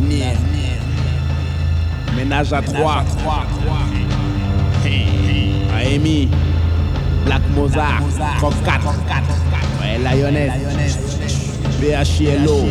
[0.00, 0.32] L'avenir.
[2.16, 3.04] Ménage à trois.
[5.74, 6.28] Amy.
[7.26, 8.00] Black Mozart.
[8.40, 8.86] Rock 4.
[9.80, 10.52] Ouais, Lioness.
[11.80, 12.66] BHLO.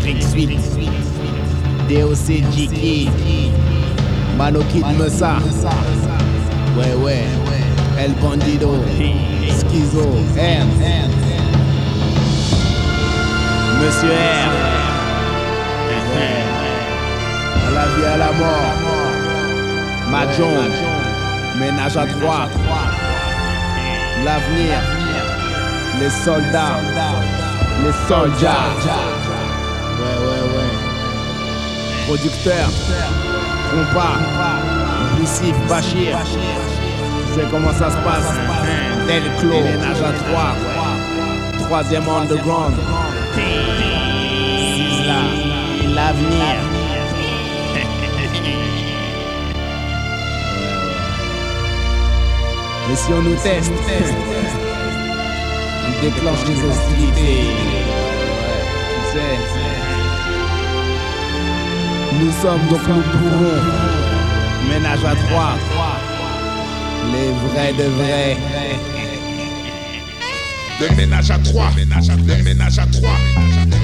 [0.00, 0.58] Trick Suite.
[1.88, 3.10] DOC Jiki.
[4.38, 5.36] Mano Kid Mesa.
[6.76, 7.24] Ouais, ouais.
[7.98, 8.82] El Bandido.
[9.46, 10.08] Schizo.
[10.36, 10.66] R.
[13.80, 14.59] Monsieur R.
[17.96, 18.74] vie, à la mort.
[20.10, 20.72] Mahjong.
[21.58, 22.48] Ménage à trois.
[24.24, 24.78] L'avenir.
[26.00, 26.78] Les soldats.
[27.84, 28.70] Les soldats.
[29.98, 30.72] Ouais, ouais, ouais.
[32.06, 32.68] Producteur.
[33.70, 34.18] Compas.
[35.68, 36.18] Bachir.
[36.24, 38.32] Tu sais comment ça se passe?
[39.06, 39.62] Del Clos.
[39.62, 40.54] Ménage à trois.
[41.58, 42.74] Troisième underground.
[45.94, 46.69] L'avenir.
[52.90, 53.70] Et si on nous teste,
[55.86, 57.46] on déclenche les hostilités.
[58.88, 59.36] Tu sais.
[62.20, 63.04] Nous sommes donc nous.
[64.68, 65.54] Ménage à trois.
[67.12, 68.36] Les vrais de vrais.
[70.80, 73.18] Le ménage à trois, ménage à le ménage à trois,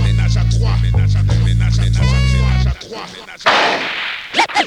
[0.05, 3.86] ménage à trois, ménage à le ménage à trois, ménage à trois,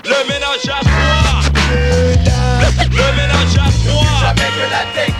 [0.05, 1.41] Le ménage à trois.
[1.71, 4.19] Le ménage à trois.
[4.21, 5.18] Jamais que la technique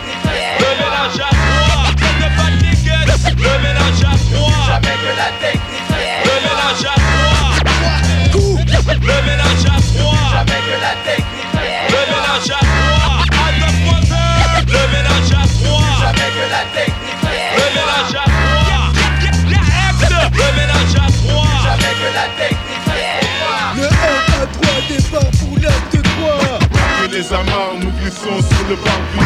[28.70, 29.18] le barbu.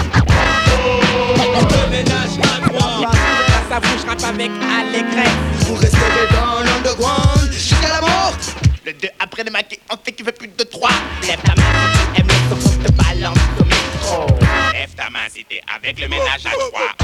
[1.70, 3.12] Le ménage à trois.
[3.68, 5.38] Ça bouge rap avec allégresse.
[5.66, 8.36] Vous resterez dans l'underground jusqu'à la mort
[8.86, 10.88] Le 2 après le maquis, on fait qu'il veut plus de 3.
[11.26, 11.62] Lève ta main
[11.92, 14.26] si tu aimes le son, te balance au micro.
[14.72, 17.03] Lève ta main si t'es avec le ménage à 3.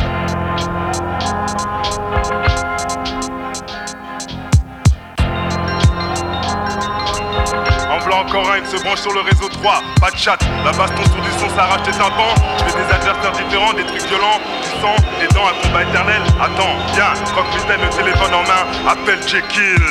[8.96, 9.82] Sur le réseau 3.
[10.00, 12.34] Pas de chat, la baston sur du son s'arrache tes tympans.
[12.58, 16.22] Je fais des adversaires différents, des trucs violents, du sang, des dents, un combat éternel.
[16.40, 19.84] Attends, viens, croque mitaine, le téléphone en main, appelle Jekyll.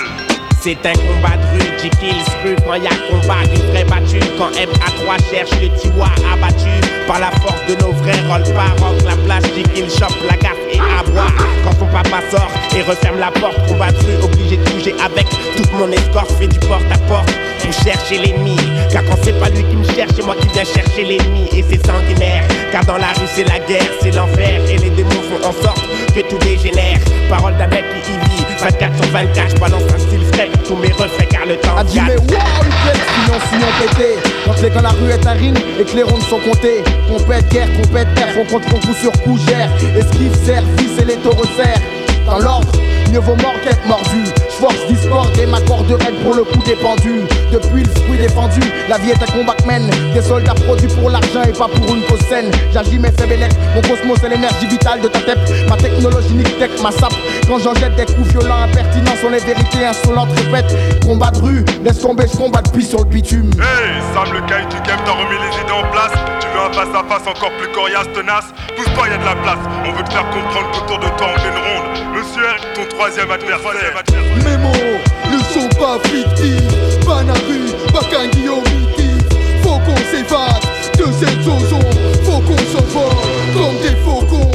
[0.61, 4.19] C'est un combat de rue, Jekyll se quand y a combat d'une vraie battue.
[4.37, 6.67] Quand MA3 cherche le tiwa abattu
[7.07, 9.01] par la force de nos vrais rôles paroc.
[9.05, 11.31] La place, Jekyll chope la gaffe et aboie.
[11.63, 15.27] Quand ton papa sort et referme la porte, combat de rue, obligé de bouger avec
[15.55, 16.31] toute mon escorte.
[16.33, 17.29] Fait du porte à porte
[17.59, 18.58] pour chercher l'ennemi.
[18.92, 21.47] Car quand c'est pas lui qui me cherche, c'est moi qui viens chercher l'ennemi.
[21.56, 24.62] Et c'est sanguinaire, car dans la rue c'est la guerre, c'est l'enfer.
[24.70, 27.00] Et les démons font en sorte que tout dégénère.
[27.30, 30.75] Parole d'un mec qui y vit, 24 sur 24, je balance un style frais, tous
[30.75, 34.16] mes refrains car le temps A dit mais waouh le flex, sinon sinon pété
[34.46, 36.84] Quand les quand la rue est un ring et que les rondes sont comptées.
[37.08, 41.18] Compète, guerre, compète, terre, on compte qu'on coup sur coup gère Esquive, service et les
[41.18, 41.81] taureaux serrent
[42.26, 42.72] Dans l'ordre,
[43.12, 44.24] mieux vaut mort qu'être mordu
[44.59, 47.22] J'force discorde et ma corde raide pour le coup dépendu.
[47.50, 48.59] Depuis le fruit défendu,
[48.90, 51.96] la vie est un combat que mène Des soldats produits pour l'argent et pas pour
[51.96, 52.52] une cause saine.
[52.74, 55.40] J'agis mes faits bélec, mon cosmos c'est l'énergie vitale de ta tête.
[55.70, 57.14] Ma technologie nique tech, ma sape
[57.47, 61.66] Quand j'en jette des coups violents, impertinents sont les vérités insolentes Répète, combat de rue,
[61.84, 63.50] laisse tomber, je combat depuis sur le bitume.
[63.56, 66.12] Hey, Sam le caille du game, t'as remis les idées en place.
[66.41, 68.52] Tu veux un face à face encore plus coriace, tenace.
[68.76, 69.64] Pousse-toi, y a de la place.
[69.88, 71.80] On veut te faire comprendre qu'autour de toi on fait une ronde.
[72.14, 74.03] Monsieur R, ton troisième adversaire.
[74.49, 74.97] Mes mots
[75.31, 77.05] ne sont pas fictifs.
[77.05, 79.23] Panari, Bakangi omitif
[79.61, 80.63] Faut qu'on s'évade
[80.97, 81.59] de cette zone
[82.23, 83.13] Faut qu'on s'envole
[83.53, 84.51] comme des faucons.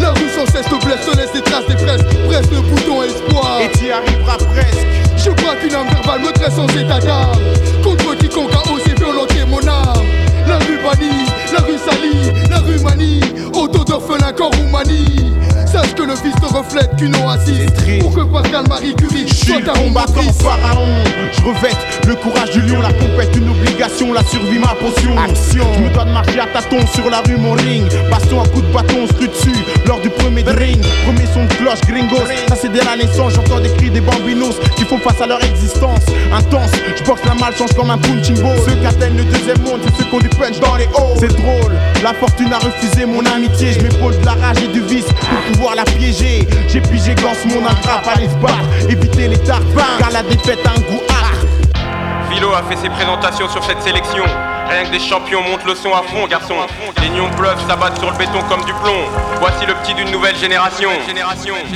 [0.00, 2.02] La rue sans cesse te blesse, te laisse des traces des presses.
[2.26, 3.60] Presse le bouton espoir.
[3.60, 4.86] Et tu y arriveras presque.
[5.16, 7.38] Je crois qu'une âme verbale me dresse en état d'âme.
[7.84, 10.06] Contre quiconque a osé violenter mon âme.
[10.48, 13.20] La rue bannie, la rue salie, la rue manie
[13.52, 15.32] Auto d'orphelin corps ou manie
[15.66, 17.66] Sache que le fils ne reflète qu'une oasis.
[18.00, 20.86] Pour que Pascal Marie Curie soit ta combattant pharaon.
[21.32, 21.76] Je revête
[22.06, 25.18] le courage du lion La compète une obligation La survie ma potion.
[25.18, 25.66] Action.
[25.74, 28.62] Je me dois de marcher à tâtons sur la rue mon ring Baston à coup
[28.62, 32.26] de bâton on se dessus Lors du premier ring, premier son de cloche, gringos.
[32.48, 35.42] Ça c'est dès la naissance, j'entends des cris des bambinos qui font face à leur
[35.42, 36.00] existence.
[36.32, 38.56] Intense, je boxe la malchance comme un punching ball.
[38.66, 41.16] Ceux qui atteignent le deuxième monde, c'est ceux qui ont du punch dans les hauts.
[42.02, 43.72] La fortune a refusé mon amitié.
[43.72, 46.46] Je m'épaule de la rage et du vice pour pouvoir la piéger.
[46.68, 47.14] J'ai pigé
[47.46, 49.64] mon attrape, allez se battre, éviter les tartes,
[49.98, 51.46] car la défaite a un goût âcre.
[52.30, 54.24] Philo a fait ses présentations sur cette sélection.
[54.68, 56.54] Rien que des champions montent le son à fond, garçon.
[57.00, 59.06] Les nions bluffs s'abattent sur le béton comme du plomb.
[59.40, 60.90] Voici le petit d'une nouvelle génération.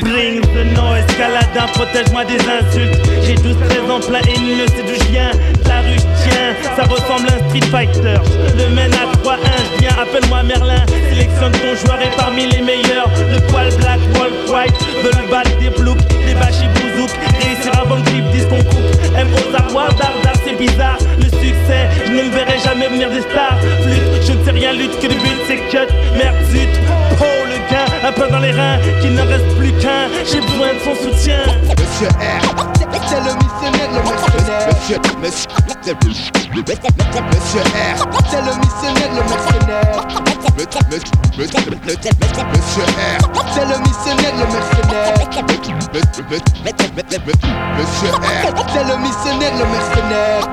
[0.02, 3.00] Bring the noise, Caladin, protège-moi des insultes.
[3.22, 5.30] J'ai 12 13 ans plein haineux, c'est du chien.
[5.66, 8.18] La rue, tiens, ça ressemble à un Street Fighter.
[8.56, 9.38] Le mène à 3-1,
[9.74, 10.84] je viens, appelle-moi Merlin.
[11.10, 13.08] Sélectionne ton joueur est parmi les meilleurs.
[13.18, 16.68] Le poil black, wall white, veut le battre des blouks, des bachis
[26.16, 26.68] Merde, zut.
[27.20, 30.08] Oh, le gars, un peu dans les reins, qu'il ne reste plus qu'un.
[30.24, 31.40] J'ai besoin de son soutien.
[31.78, 32.40] Monsieur R,
[33.08, 34.68] c'est le missionnaire, le mercenaire.
[34.68, 39.90] Monsieur, monsieur, monsieur R, c'est le missionnaire, le mercenaire.
[40.56, 40.74] Monsieur R,
[43.50, 43.89] c'est le missionnaire, le mercenaire.
[46.30, 48.22] Monsieur R,
[48.72, 50.46] c'est le missionnaire, le mercenaire.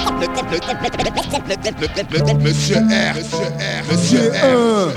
[2.42, 3.14] Monsieur R,
[3.92, 4.88] monsieur R,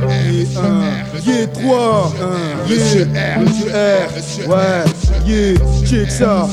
[1.15, 2.13] monsieur R, 3,
[2.67, 4.85] Monsieur R, Monsieur R, ouais,
[5.27, 6.49] yeah, check ça.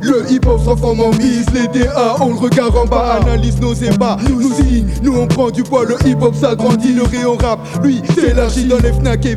[0.00, 4.16] Le hip-hop transforme en bise, les DA, on le regarde en bas, analyse nos ébats,
[4.30, 8.64] nous signe, nous on prend du poids, le hip-hop s'agrandit, le rayon rap, lui s'élargit
[8.64, 9.34] dans les Fnac et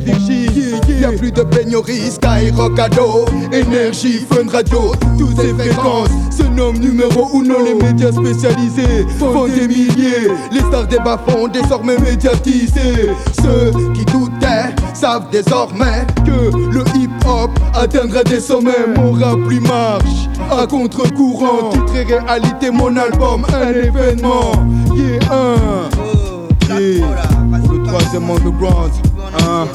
[0.92, 6.78] Vichy, y'a plus de peignoirie, Skyrock ado, énergie, fun radio, toutes ces fréquences se nomment
[6.78, 13.10] numéro uno, les médias spécialisés font des milliers, les stars des bas font désormais médiatisés,
[13.42, 20.28] ceux qui doutaient savent désormais que le hip-hop atteindra des sommets, mon rap lui marche
[20.50, 24.52] à contre-courant, titre et réalité, mon album, un événement,
[24.94, 27.06] yeah, un, yeah,
[27.64, 28.92] pour le troisième underground,
[29.40, 29.66] hein,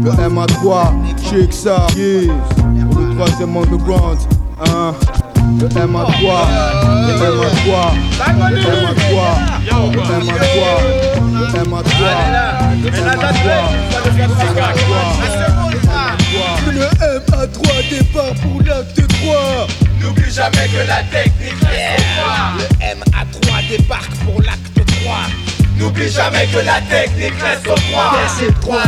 [0.00, 0.92] le MA3,
[1.28, 2.32] check ça, yeah,
[2.90, 4.18] pour le troisième underground,
[4.66, 4.94] hein,
[5.60, 6.22] le MA3,
[7.06, 7.70] le MA3,
[8.24, 9.10] le MA3, le MA3,
[11.32, 12.08] le MA3, le
[13.12, 13.52] MA3,
[16.66, 16.86] le
[17.18, 19.66] MA3 départ pour l'acte 3
[20.00, 22.52] N'oublie jamais que la technique reste au droit.
[22.58, 22.66] Le
[22.96, 25.51] MA3 débarque pour l'acte 3.
[25.78, 27.74] N'oublie jamais que la technique reste au.
[28.38, 28.82] C'est 3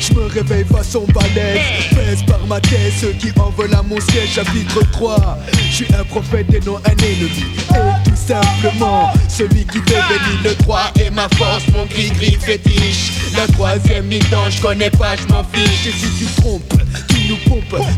[0.00, 1.60] Je me réveille façon balèze
[1.94, 5.38] Pèse par ma tête ceux qui en veulent à mon siège Chapitre 3
[5.70, 7.44] Je suis un prophète et non un ennemi.
[7.70, 13.12] Et tout simplement Celui qui bénit le droit Et ma force mon gris-gris fétiche.
[13.36, 15.86] La troisième mi-temps je connais pas je m'en fiche.
[15.86, 16.74] Et si tu trompes
[17.08, 17.36] tu nous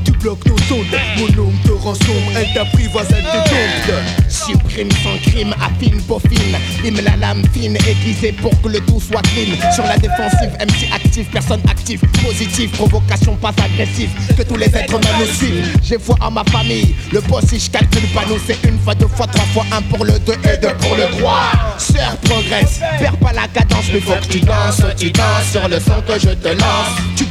[0.05, 0.87] Tu bloques nos ondes
[1.19, 6.57] Mon nom te sombre Elle t'apprivoise elle te dompte Supprime sans crime, affine, peaufine.
[6.83, 9.57] Lime la lame fine, aiguisée pour que le tout soit clean.
[9.75, 14.11] Sur la défensive, MC actif, personne active, positive, provocation pas agressive.
[14.37, 15.79] Que tous les êtres humains nous suivent.
[15.83, 18.95] J'ai foi en ma famille, le boss si je calcule pas nous, c'est une fois,
[18.95, 21.51] deux fois, trois fois, un pour le deux et deux pour le trois.
[21.79, 25.81] Sœur progresse, perds pas la cadence, mais faut que tu danses, tu danses sur le
[25.81, 27.28] son que je te lance.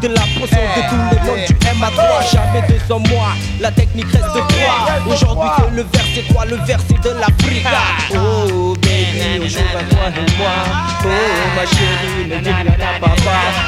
[0.00, 4.06] De la potion de tous les noms du MA3 Jamais de sans moi, la technique
[4.06, 7.66] reste de toi Aujourd'hui que le verset 3, le verset de l'Afrique
[8.14, 10.50] Oh baby, aujourd'hui à toi et moi
[11.04, 11.08] Oh
[11.56, 13.14] ma chérie, ne dis à papa.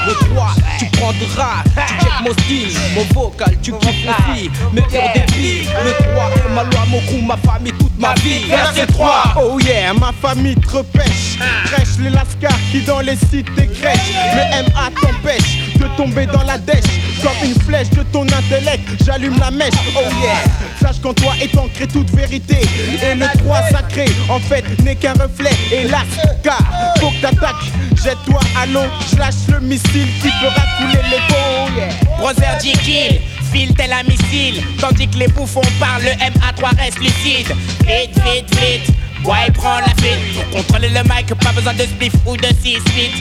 [0.07, 1.63] Le 3, tu prendras,
[1.99, 2.79] tu check mon style.
[2.95, 7.23] Mon vocal, tu kiffes aussi, mes pires débits Le 3 est ma loi, mon crew,
[7.27, 9.35] ma famille, toute ma vie Verset 3.
[9.43, 11.39] Oh yeah, ma famille te repêche.
[11.67, 14.15] Crèche les lascars qui dans les cités crèchent.
[14.35, 16.85] Le MA t'empêche de tomber dans la dèche
[17.23, 20.37] Comme une flèche de ton intellect, j'allume la mèche Oh yeah,
[20.81, 22.59] sache qu'en toi est ancrée toute vérité
[23.03, 26.07] Et le 3 sacré, en fait, n'est qu'un reflet Hélas,
[26.43, 26.63] car
[27.01, 27.71] faut que t'attaques
[28.03, 31.89] Jette-toi à l'eau, je lâche le missile qui fera couler les pots yeah.
[32.19, 33.21] Brother J-Kill,
[33.53, 34.63] file tel un missile.
[34.81, 37.55] Tandis que les bouffons parlent, le MA3 reste lucide.
[37.87, 39.02] Vite, vite, vite.
[39.25, 40.35] Ouais, prends la fuite.
[40.51, 43.13] Pour contrôler le mic, pas besoin de spliff ou de 6 feet.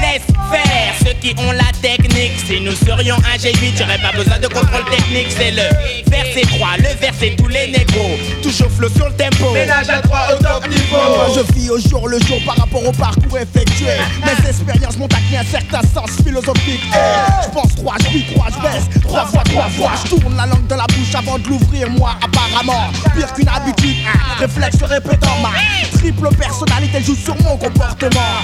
[0.00, 2.32] Laisse faire ceux qui ont la technique.
[2.46, 5.28] Si nous serions un G8, j'aurais pas besoin de contrôle technique.
[5.30, 5.62] C'est le
[6.10, 8.18] verset 3, le verset tous les négros.
[8.42, 9.52] Toujours flow sur le tempo.
[9.52, 10.96] Ménage à 3 au top niveau.
[10.96, 13.86] Moi je vis au jour le jour par rapport au parcours effectué
[14.24, 16.96] Mes expériences m'ont acquis un certain sens philosophique Eh,
[17.44, 20.46] Je pense trois, je vis trois, je baisse Trois fois, trois fois, je tourne la
[20.46, 25.36] langue dans la bouche avant de l'ouvrir moi apparemment Pire qu'une habitude, un réflexe répétant
[25.52, 28.42] Ma triple personnalité joue sur mon comportement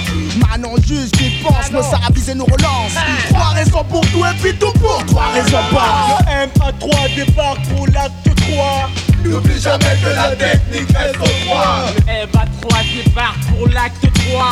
[0.49, 2.93] Manon juge qui pense, ça avise et nous relance
[3.29, 6.19] Trois raisons pour tout et puis tout pour trois raisons pas.
[6.25, 8.13] Le MA3 débarque pour l'acte
[8.51, 8.89] 3.
[9.23, 14.45] N'oublie jamais que la technique reste au 3 Le MA3 débarque pour l'acte 3.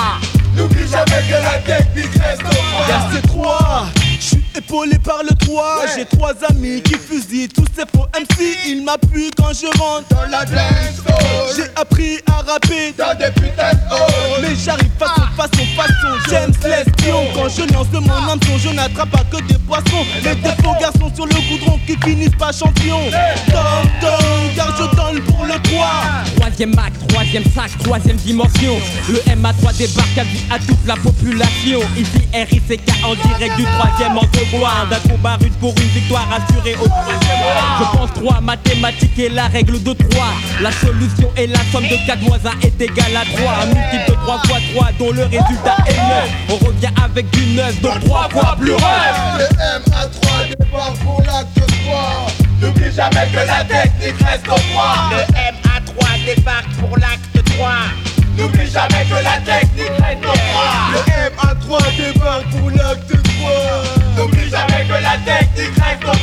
[0.55, 3.86] N'oublie jamais que la technique reste au 3 Verset 3
[4.21, 8.57] je suis épaulé par le 3 J'ai trois amis qui fusillent tous ces faux MC
[8.67, 11.01] Ils m'appuient quand je rentre dans la dance
[11.55, 16.29] J'ai appris à rapper dans des putains de Mais j'arrive façon, façon, façon.
[16.29, 20.05] James l'espion Quand je lance de mon hameçon Je n'attrape pas que des poissons.
[20.23, 22.99] Les défauts garçons sur le goudron qui finissent pas champion.
[23.47, 25.87] Tom, tom, car je donne pour le 3
[26.35, 28.77] Troisième acte, troisième sac, troisième dimension.
[29.09, 31.79] Le MA3 débarque à vie à toute la population.
[31.97, 37.17] Ici RICK en direct du troisième D'un combat rude pour une victoire assurée au troisième
[37.79, 40.25] Je pense 3 mathématiques et la règle de 3
[40.59, 44.09] La solution est la somme de 4 moins 1 est égal à 3 Un multiple
[44.09, 48.03] de 3 fois 3 dont le résultat est 9 On revient avec du 9 donc
[48.03, 52.27] 3 fois plus rêve Le MA3 débarque pour l'acte 3
[52.61, 55.21] N'oublie jamais que la technique reste au 3 Le
[55.55, 57.69] MA3 débarque pour l'acte 3
[58.37, 60.99] N'oublie jamais que la technique reste au 3 Le
[61.29, 66.17] MA3 débarque pour l'acte 3 N'oublie jamais que la technique reste au 3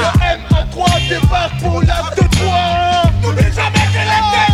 [0.00, 4.50] Le MA3 débarque pour l'acte 3 N'oublie jamais que la technique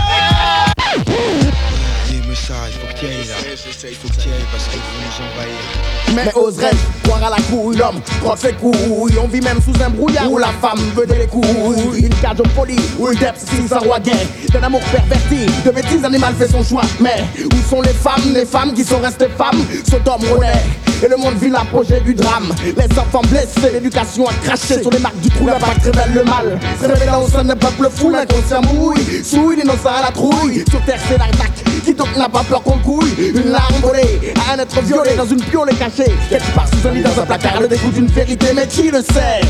[2.28, 3.34] mais ça, il faut que tu ailles là.
[3.88, 5.60] Il faut que tu ailles parce qu'ils vont nous envahir.
[6.14, 9.18] Mais oserais-je croire à la couille L'homme croit ses couilles.
[9.22, 11.98] On vit même sous un brouillard Où la femme veut des couilles.
[11.98, 15.70] Une cage au folie Où le depth si un roi gay D'un amour perverti De
[15.70, 16.82] bêtises animal fait son choix.
[17.00, 19.64] Mais où sont les femmes Les femmes qui sont restées femmes?
[19.88, 20.64] Sodome renaît
[21.02, 22.54] et le monde vit l'apogée du drame.
[22.64, 26.58] Les enfants blessés, l'éducation a craché Sur les marques du trou, l'impact révèle le mal.
[26.80, 29.24] Se révélant au sein d'un peuple fou, l'inconscient mouille.
[29.24, 30.64] Souille, l'innocent à la trouille.
[30.70, 33.12] Sur terre c'est l'arnaque Qui donc n'a pas peur qu'on couille.
[33.18, 36.12] Une larme volée à un être violé dans une piole cachée.
[36.28, 39.02] Quelque part sous un lit dans un placard Le dégoût d'une vérité mais qui le
[39.02, 39.40] sait?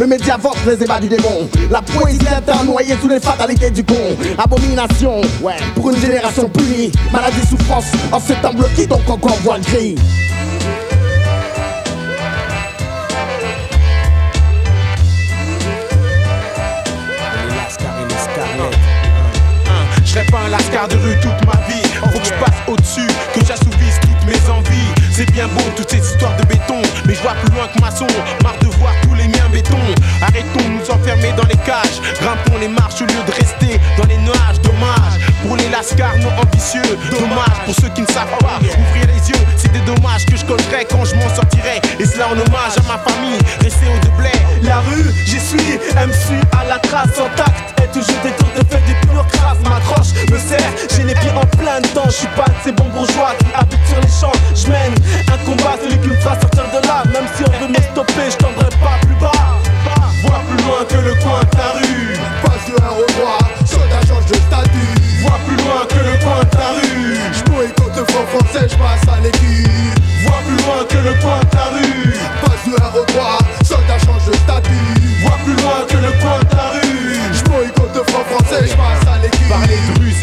[0.00, 1.48] Le média vante les ébats du démon.
[1.70, 3.94] La poésie d'un noyée sous les fatalités du con.
[4.38, 6.90] Abomination, ouais, pour une génération punie.
[7.12, 9.94] Maladie, souffrance, en temps bloqués donc encore voit le gris
[20.14, 21.82] serai pas un lascar de rue toute ma vie.
[22.12, 24.92] Faut que je passe au-dessus, que j'assouvisse toutes mes envies.
[25.10, 26.80] C'est bien beau toutes ces histoires de béton.
[27.06, 28.06] Mais je vois plus loin que maçon
[28.42, 29.78] Marre de voir tous les miens béton.
[30.22, 31.98] Arrêtons de nous enfermer dans les cages.
[32.20, 34.60] Grimpons les marches au lieu de rester dans les nuages.
[34.62, 35.18] Dommage.
[35.42, 36.96] Pour les lascars non ambitieux.
[37.10, 38.58] Dommage pour ceux qui ne savent pas.
[38.62, 42.28] Ouvrir les yeux C'est des dommages que je collerai quand je m'en sortirai Et cela
[42.28, 43.38] en hommage à ma famille.
[43.62, 47.18] Restez au de La rue, j'y suis, MC à la trace.
[47.18, 48.94] En tact Et toujours des tours de fait des
[49.44, 52.72] crasses M'accroche, me serre, j'ai les pieds en plein dedans Je suis pas de ces
[52.72, 54.38] bons bourgeois qui habitent sur les champs.
[54.54, 54.94] Je mène
[55.32, 57.02] un combat, celui qui me fera sortir de là.
[57.12, 59.60] Même si on veut me stopper, je tendrai pas plus bas.
[60.22, 62.16] Vois plus loin que le coin de ta rue.
[62.42, 64.94] Passe de 1 au 3, soldat change de statut.
[65.22, 67.18] Vois plus loin que le coin de ta rue.
[67.32, 71.66] J'boycotte le franc français, j'passe à l'équipe Vois plus loin que le coin de ta
[71.72, 72.12] rue.
[72.40, 74.92] Passe de 1 au 3, soldat change de statut.
[75.22, 77.20] Vois plus loin que le coin de ta rue.
[77.32, 78.93] J'boycotte le franc français, j'passe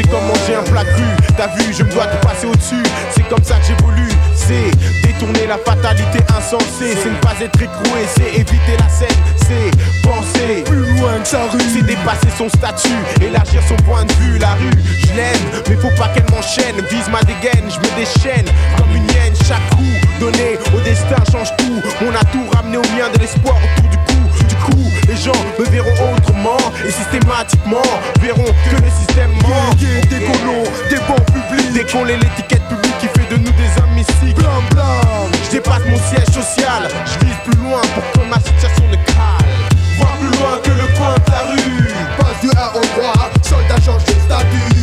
[0.02, 1.04] c'est comme manger un plat cru.
[1.38, 2.84] T'as vu, je me dois de passer au-dessus.
[3.12, 4.72] C'est comme ça que j'évolue C'est
[5.06, 6.96] détourner la fatalité insensée.
[7.02, 9.18] C'est ne pas être écroué, c'est éviter la scène.
[9.38, 11.60] C'est penser plus loin que sa rue.
[11.74, 14.38] C'est dépasser son statut, élargir son point de vue.
[14.40, 16.76] La rue, je l'aime, mais faut pas qu'elle m'enchaîne.
[16.90, 18.46] Vise ma dégaine, je me déchaîne.
[18.78, 21.82] Comme une hyène, chaque coup donné au destin change tout.
[22.02, 25.32] On a tout ramené au mien de l'espoir autour du cou Du coup, les gens
[25.60, 27.82] me verront autrement Et systématiquement
[28.22, 29.76] verront que le système ment.
[29.80, 31.92] Yeah, des colons, des bons publics.
[31.92, 34.36] Qu'on l'est l'étiquette publique qui fait de nous des hommes mystiques.
[34.36, 35.32] Blam blam.
[35.46, 36.88] Je dépasse mon siège social.
[37.06, 39.52] Je vise plus loin pour que ma situation ne cale.
[39.98, 41.94] Vois plus loin que le coin de ta rue.
[42.18, 44.81] Passe du 1 au 3, soldat change de statut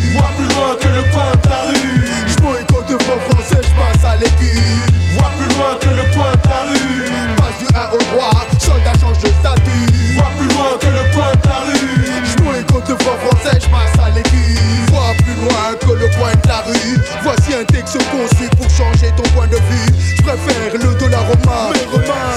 [12.89, 16.99] Le franc français, j'passe à l'équipe Vois plus loin que le coin de la rue.
[17.23, 20.15] Voici un texte conçu pour changer ton point de vue.
[20.17, 21.77] J'préfère le dollar au marque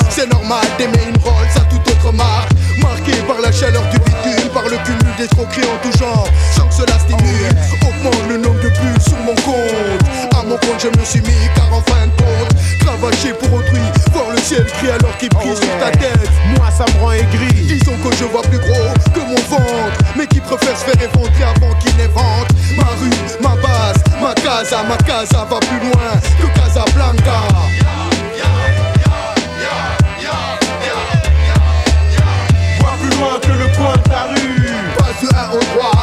[0.09, 2.51] C'est normal d'aimer une Rolls à toute autre marque.
[2.81, 6.27] Marqué par la chaleur du bitume Par le cumul d'escroqueries en tout genre.
[6.53, 10.37] Sans que cela stimule Augmente le nombre de bulles sur mon compte.
[10.37, 12.51] À mon compte je me suis mis car en fin de compte
[13.39, 13.79] pour autrui
[14.51, 16.29] Michel crie alors qu'il prie sur ta oh, tête.
[16.57, 17.53] Moi, ça me rend aigri.
[17.53, 19.97] Disons que je vois plus gros que mon ventre.
[20.17, 22.49] Mais qui préfère se faire éventrer avant qu'il n'évente.
[22.75, 23.09] Ma rue,
[23.41, 27.41] ma base, ma casa, ma casa va plus loin que Casablanca.
[32.81, 34.73] Va plus loin que le coin de ta rue.
[34.97, 36.00] Passe de un au.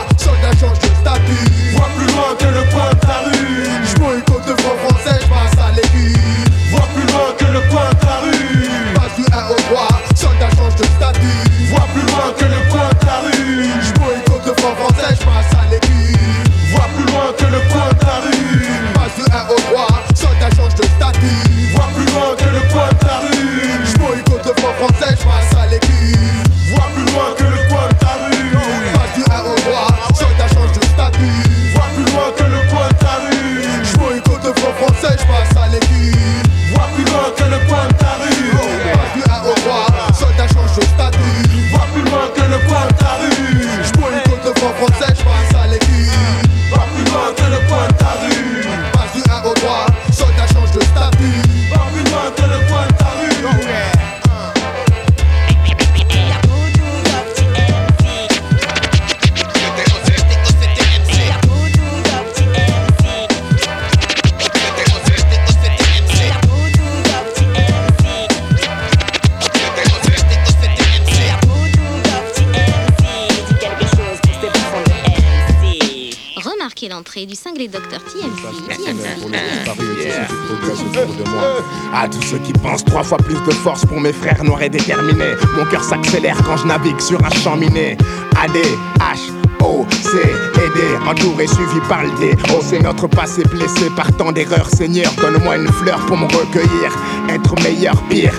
[83.47, 85.35] De force pour mes frères noirs et déterminés.
[85.57, 87.97] Mon cœur s'accélère quand je navigue sur un champ miné.
[88.37, 88.57] AD,
[89.01, 89.33] H,
[89.65, 90.17] O, C,
[90.55, 92.37] aidé, entouré, suivi par le D.
[92.51, 94.69] Oh, c'est notre passé blessé par tant d'erreurs.
[94.71, 96.93] Seigneur, donne-moi une fleur pour me recueillir.
[97.29, 98.33] Être meilleur, pire,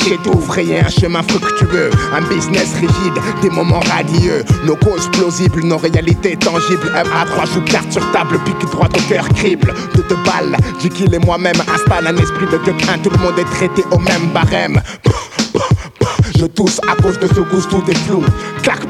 [0.00, 0.40] arracher tout,
[0.84, 1.90] un chemin fructueux.
[2.14, 4.44] Un business rigide, des moments radieux.
[4.64, 6.92] Nos causes plausibles, nos réalités tangibles.
[6.94, 9.72] Un à trois joue carte sur table, pique droit au cœur, crible.
[9.94, 12.98] De deux balles, Jekyll et moi-même installe un esprit de coquin.
[13.02, 14.80] Tout le monde est traité au même barème.
[16.38, 18.22] Je tousse à cause de ce goût, tout est flou.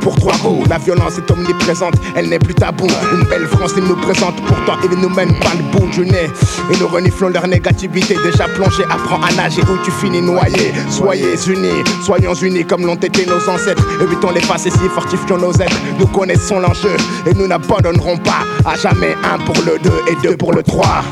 [0.00, 2.86] Pour trois coups, la violence est omniprésente, elle n'est plus tabou.
[3.12, 6.28] Une belle France, ils nous présentent, pourtant ils nous mènent pas le bout du nez.
[6.72, 10.72] Et nous reniflons leur négativité, déjà plongé, apprends à nager où tu finis noyé.
[10.88, 13.84] Soyez unis, soyons unis comme l'ont été nos ancêtres.
[14.00, 15.76] Évitons les passés si fortifions nos êtres.
[15.98, 16.96] Nous connaissons l'enjeu
[17.26, 18.44] et nous n'abandonnerons pas.
[18.64, 21.02] À jamais un pour le deux et deux pour le trois.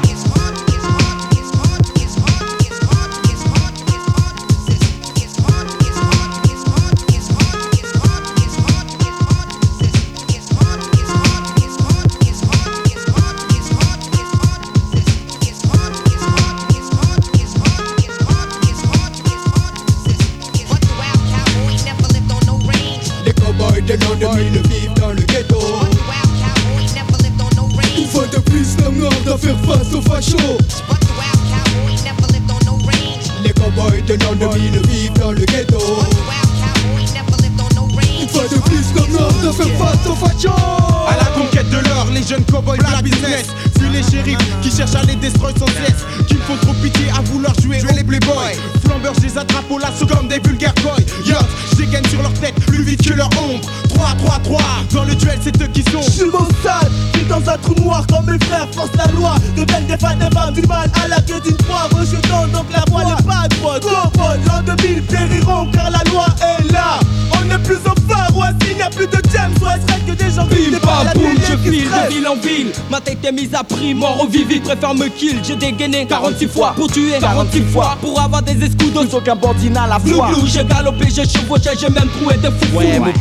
[73.49, 75.41] Mise à prix, mort au vivi, préfère me kill.
[75.43, 77.97] J'ai dégainé 46 fois pour tuer 46 fois.
[78.01, 80.29] Pour avoir des escudos, aucun bandit n'a la foi.
[80.45, 82.77] j'ai galopé, j'ai chevauché, j'ai même trouvé des fous.
[82.77, 83.13] Ouais, mon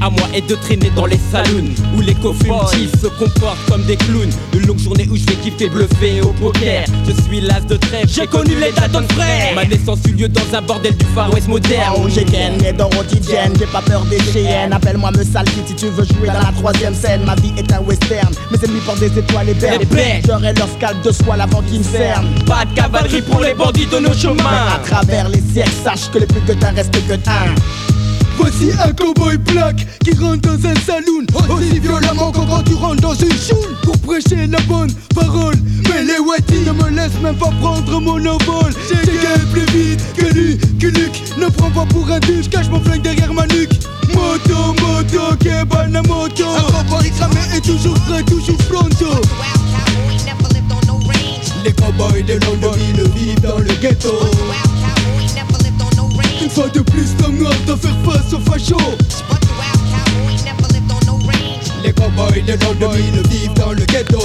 [0.00, 3.96] à moi est de traîner dans les saloons où les co-fugitifs se comportent comme des
[3.96, 4.32] clowns.
[4.54, 6.84] Une longue journée où je vais kiffer bluffer au poker.
[7.06, 9.54] Je suis l'as de trêve, j'ai connu les Dalton frères.
[9.54, 12.08] Ma naissance eut lieu dans un bordel du Far West moderne.
[12.08, 14.72] J'ai ken, né dans Rotidienne, j'ai pas peur des GN.
[14.72, 17.22] Appelle-moi me salty si tu veux jouer dans la troisième scène.
[17.24, 19.82] Ma vie est un western, mes ennemis portent des étoiles et bernes.
[20.26, 22.28] J'aurai leur scalp de soie avant qu'ils me cernent.
[22.46, 24.78] Pas de cavalerie pour les bandits de nos Mais à chemins.
[24.84, 27.95] travers les siècles, sache que les plus que restent que un.
[28.38, 31.26] Voici un cowboy black qui rentre dans un saloon.
[31.48, 33.76] Aussi violemment que quand tu rentres dans une choule.
[33.82, 35.56] Pour prêcher la bonne parole.
[35.88, 38.72] Mais les Watty ne me laissent même pas prendre mon envol.
[38.88, 41.22] J'ai gagné plus vite que lui, que Luc.
[41.38, 43.74] Ne prends pas pour un duche, cache mon flingue derrière ma nuque.
[44.14, 46.44] Moto, moto, kebana moto.
[46.44, 49.06] Un cowboy cramé est toujours prêt, toujours pronto.
[51.64, 52.76] Les cowboys de Londres
[53.16, 54.12] vivent dans le ghetto
[56.56, 58.76] fois de plus, l'homme noir doit faire face aux fachos
[61.84, 62.96] Les cowboys de Londres
[63.28, 64.18] vivent dans le ghetto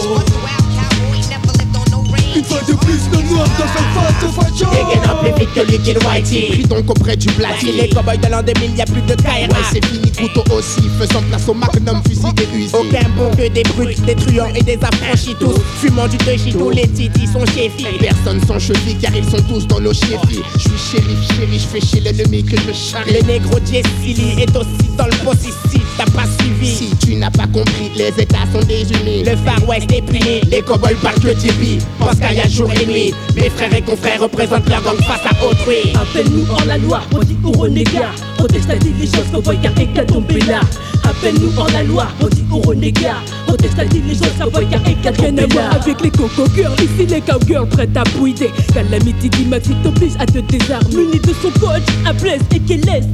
[2.68, 6.00] de plus, l'homme noir doit faire face aux fachos Digging up les vite que liquide
[6.06, 6.48] whitey.
[6.50, 9.66] Pris donc auprès du platine Les cowboys de l'an 2000 y'a plus de KRA Ouais
[9.72, 13.64] c'est fini couteau aussi Faisant place au magnum fusil et usine Aucun bon que des
[13.64, 17.86] brutes Des truands et des affranchis tous Fumant du touchy Tous les titis sont chefis
[18.00, 21.68] Personne sans cheville car ils sont tous dans nos chefis Je suis shérif chéri Je
[21.68, 23.14] fais chez l'ennemi que je charrie.
[23.14, 26.76] Le négro Jessili est aussi dans le poste ici T'as pas suivi.
[26.76, 29.24] Si tu n'as pas compris Les états sont désunis.
[29.24, 32.70] Le Far West est plié Les cowboys parlent que Tipeee Parce qu'il y a jour
[32.72, 35.94] et nuit Mes frères et confrères représentent leur gang face à autrui.
[35.96, 38.12] Appelle-nous hors la loi, on dit au renégat.
[38.38, 40.62] Protège ta diligence, qu'on voit car quelqu'un tombé là
[41.12, 42.08] appelle-nous hors la loi.
[42.22, 46.74] On dit au renégat, on dit les gens a un Rien avec les coco girls,
[46.80, 48.52] ici les cowgirls prêtes à bouider.
[48.74, 50.96] Calamity Maxi t'oblige à te désarmer.
[50.96, 53.06] Muni de son coach, à Blaise et qu'elle laisse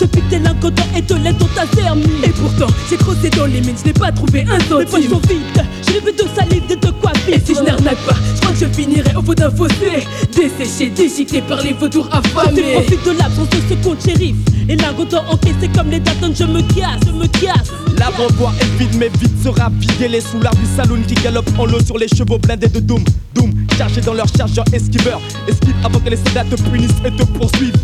[0.00, 2.00] Depuis t'es l'incontent et te laisse dans ta ferme.
[2.24, 4.86] Et pourtant, j'ai creusé dans les mines, je n'ai pas trouvé un centime.
[4.86, 7.34] Poches sont vides, j'ai vu de salive de te coiffer.
[7.34, 8.16] Et si je n'arnaque pas,
[8.58, 10.06] je crois que je finirai au bout d'un fossé.
[10.34, 12.62] Desséché, déchiqueté par les vautours affamés.
[12.64, 14.36] Je profite de l'absence de ce compte shérif.
[14.68, 17.70] Et l'incontent encaissé comme les datons, je me casse, je me casse.
[17.98, 20.08] La renvoi est vide, mais vite sera vidé.
[20.08, 23.04] Les soulards du saloon qui galopent en l'eau sur les chevaux blindés de Doom.
[23.34, 25.20] Doom, chargés dans leur chargeur esquiveur.
[25.48, 27.74] Esquive avant que les soldats te punissent et te poursuivent.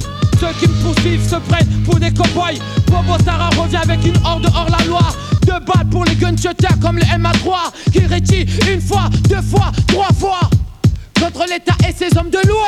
[0.41, 2.59] Ceux qui me poursuivent se prennent pour des cowboys.
[2.87, 5.09] Bobo Sarah revient avec une horde hors la loi.
[5.43, 10.13] Deux balles pour les gunshotters comme le MA3 qui rétit une fois, deux fois, trois
[10.19, 10.41] fois
[11.23, 12.67] contre l'État et ses hommes de loi.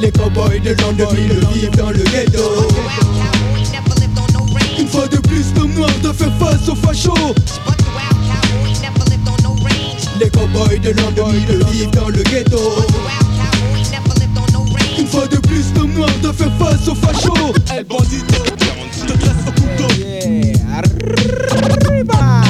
[0.00, 2.68] Les cowboys de l'an 2000 vivent dans le ghetto.
[4.78, 7.34] Une fois de plus, comme noir de faire face aux fachos.
[10.18, 12.86] Les cowboys de l'an 2000 vivent dans le ghetto.
[14.98, 17.52] Une fois de plus, comme noir de faire face aux fachos.
[17.76, 18.42] El bandito,
[19.06, 19.94] te dresse au couteau.
[19.98, 20.82] Yeah,
[21.92, 22.49] El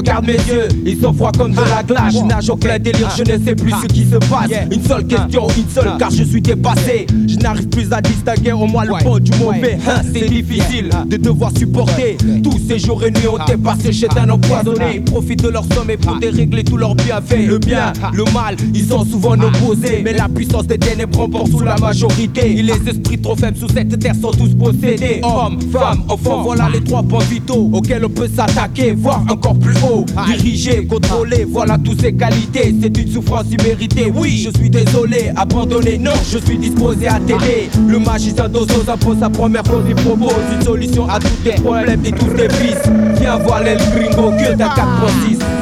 [0.00, 2.14] Regarde mes yeux, ils sont froids comme de la glace.
[2.14, 4.48] Je nage au plein délire, je ne sais plus ce qui se passe.
[4.72, 7.06] Une seule question, une seule, car je suis dépassé.
[7.28, 9.76] Je n'arrive plus à distinguer au moins le bon du mauvais.
[10.14, 12.16] C'est difficile de devoir supporter.
[12.42, 14.84] Tous ces jours et nuits ont été passés chez un empoisonné.
[14.94, 17.46] Ils profitent de leur sommeil pour dérégler tous leurs bienfaits.
[17.46, 20.00] Le bien, le mal, ils sont souvent opposés.
[20.02, 22.58] Mais la puissance des ténèbres remporte sous la majorité.
[22.58, 25.20] Et les esprits trop faibles sous cette terre sont tous possédés.
[25.22, 29.74] Hommes, femmes, enfants, voilà les trois points vitaux auxquels on peut s'attaquer, voire encore plus
[29.84, 29.89] haut.
[30.26, 32.74] Diriger, contrôler, voilà toutes ces qualités.
[32.80, 34.12] C'est une souffrance imméritée.
[34.14, 37.68] Oui, je suis désolé, abandonné, non, je suis disposé à t'aider.
[37.88, 42.04] Le magicien d'Ozo impose sa première chose, il propose une solution à tous tes problèmes
[42.04, 42.90] et tous tes vices.
[43.20, 45.59] Viens voir les gringo que t'as 4.6.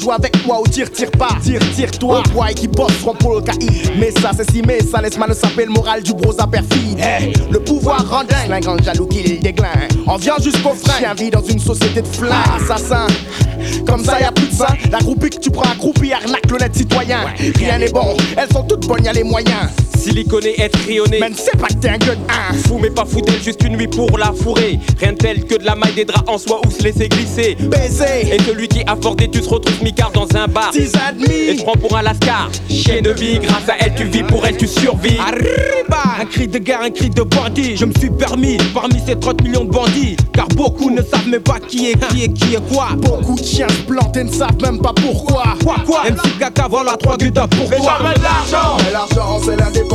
[0.00, 1.36] jouer avec moi au tir, tire pas.
[1.42, 2.22] Tire, tire toi.
[2.56, 3.92] Qui bosse, front pour le KI.
[3.98, 6.98] Mais ça, c'est si, mais ça laisse mal s'appelle le moral du brosa perfide.
[6.98, 9.88] Hey, le pouvoir rend dingue, un grand jaloux qui le déglingue.
[10.06, 10.98] On vient jusqu'au frein.
[10.98, 12.32] Chien vie dans une société de flingues.
[12.56, 13.06] Assassin.
[13.86, 14.68] Comme ça, y a plus de ça.
[14.90, 17.20] La groupie que tu prends accroupi, arnaque l'honnête citoyen.
[17.56, 19.68] Rien n'est bon, elles sont toutes bonnes, y a les moyens.
[20.00, 21.18] Siliconé, être rayonné.
[21.20, 22.54] Même c'est pas que t'es un gun, hein.
[22.66, 24.78] Fou mais pas fou d'elle, juste une nuit pour la fourrer.
[24.98, 27.56] Rien de tel que de la maille des draps en soie ou se laisser glisser.
[27.60, 28.34] Baiser.
[28.34, 30.70] Et celui qui a fordé, tu te retrouves micard dans un bar.
[31.06, 31.26] Admis.
[31.50, 32.50] Et te prends pour un lascar.
[32.70, 35.18] Chien de vie, grâce à elle tu vis, pour elle tu survis.
[35.18, 37.76] Arriba Un cri de guerre, un cri de bandit.
[37.76, 40.16] Je me suis permis parmi ces 30 millions de bandits.
[40.32, 42.88] Car beaucoup ne savent même pas qui est qui est qui est quoi.
[42.96, 45.44] Beaucoup de chiens se plantent et ne savent même pas pourquoi.
[45.62, 46.04] Quoi quoi?
[46.10, 47.98] MC Kaka, voilà trois guttas pour Les gens toi.
[48.00, 48.76] veulent l'argent.
[48.84, 49.89] Mais l'argent, c'est l'indépendance.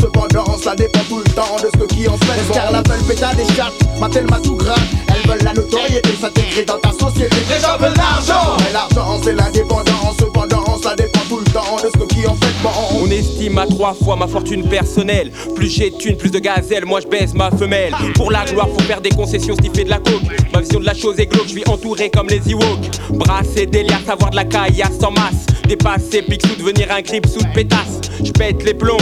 [0.00, 2.40] Cependant, ça dépend tout le temps de ce que qui en fait.
[2.48, 4.78] Les car la veulent pétard des chattes, Matel m'a tout gras.
[5.08, 7.36] Elles veulent la notoriété, s'intégrer dans ta société.
[7.48, 8.56] Les gens veulent l'argent.
[8.60, 10.16] Mais l'argent, c'est l'indépendance.
[10.20, 12.70] Cependant, ça dépend tout le temps de ce que qui en fait bon.
[13.02, 15.32] On estime à trois fois ma fortune personnelle.
[15.56, 17.92] Plus j'ai de thunes, plus de gazelle, moi je baisse ma femelle.
[18.14, 20.22] Pour la gloire, faut faire des concessions, sniffer de la coke.
[20.52, 22.88] Ma vision de la chose est glauque, je suis entouré comme les Ewoks.
[23.10, 25.46] Brasser délire, savoir de la caille à sans masse.
[25.66, 28.00] Dépasser, pixou, devenir un grip sous de pétasse.
[28.22, 28.96] Je pète les plombs.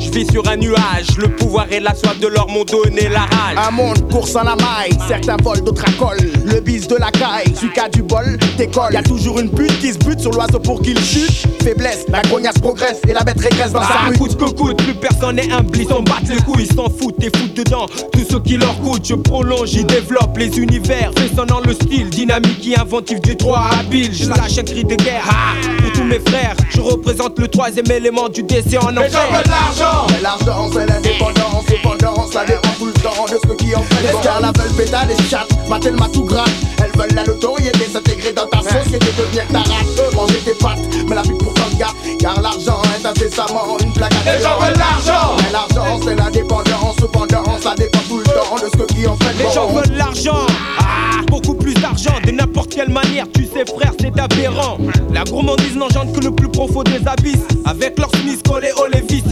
[0.00, 3.20] Je vis sur un nuage, le pouvoir et la soif de l'or m'ont donné la
[3.20, 3.56] rage.
[3.68, 6.16] Un monde course en la maille, certains volent, d'autres accolent.
[6.46, 8.92] Le bis de la caille, celui qui a du bol, t'école.
[8.94, 11.46] Y'a toujours une pute qui se bute sur l'oiseau pour qu'il chute.
[11.62, 14.16] Faiblesse, la grognasse progresse et la bête régresse dans sa Ça rue.
[14.16, 17.22] coûte que coûte, plus personne n'est humble, ils s'en battent les couilles, ils s'en foutent
[17.22, 19.06] et foutent dedans tout ce qui leur coûte.
[19.06, 24.10] Je prolonge, ils développent les univers, façonnant le style dynamique et inventif du 3 habile.
[24.14, 26.56] Je lâche un cri de guerre ah, pour tous mes frères.
[26.70, 29.26] Je représente le troisième élément du décès en Les gens enfer.
[29.32, 29.99] veulent l'argent.
[30.08, 31.64] Mais l'argent, c'est l'indépendance.
[31.68, 35.06] Cependant, ça dépend tout le temps de ce qui en fait Les la veulent pétard
[35.06, 36.44] des chattes, Matel m'a tout gras.
[36.78, 40.14] Elles veulent la notoriété, s'intégrer dans ta société, devenir ta race.
[40.14, 44.36] Manger tes pattes, mais la vie pourtant gars, car l'argent est incessamment une plaque à
[44.36, 48.70] Les gens veulent l'argent Mais l'argent c'est l'indépendance, cependant ça dépend tout le temps de
[48.78, 50.46] ce qui en fait Les gens veulent l'argent,
[50.78, 54.78] ah, beaucoup plus d'argent, de n'importe quelle manière, tu sais frère, c'est aberrant.
[55.12, 57.44] La gourmandise n'engendre que le plus profond des abysses.
[57.64, 59.22] Avec leur Smith collés au Lévis,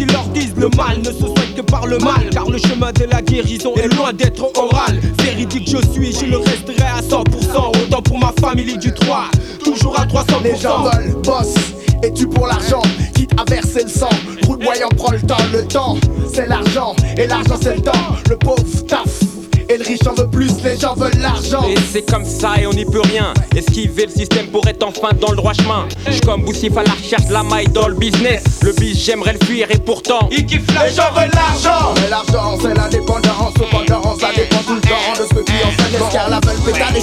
[0.59, 2.29] le mal ne se soigne que par le mal.
[2.31, 5.01] Car le chemin de la guérison est loin d'être oral.
[5.23, 7.85] Véridique je suis, je le resterai à 100%.
[7.85, 9.25] Autant pour ma famille du 3,
[9.64, 10.42] toujours à 300%.
[10.42, 11.55] Les gens veulent boss
[12.03, 12.83] et tu pour l'argent,
[13.14, 14.11] quitte à verser le sang.
[14.47, 15.97] Roule moyen, prend le temps, le temps,
[16.33, 17.92] c'est l'argent, et l'argent c'est le temps.
[18.29, 19.21] Le pauvre taf,
[19.68, 21.62] et le riche en veut plus, les gens veulent l'argent.
[21.68, 23.35] Et c'est comme ça et on n'y peut rien.
[23.54, 25.87] Esquiver le système pour être enfin dans le droit chemin.
[26.07, 28.42] J'suis comme Boussif à la recherche de la maille dans le business.
[28.62, 30.28] Le bis, j'aimerais le fuir et pourtant.
[30.31, 34.81] Il kiffe Les gens veulent l'argent Mais l'argent c'est l'indépendance, cependant ça dépend tout le
[34.81, 36.12] temps de ce qui en fait.
[36.12, 36.97] Car la veulent péter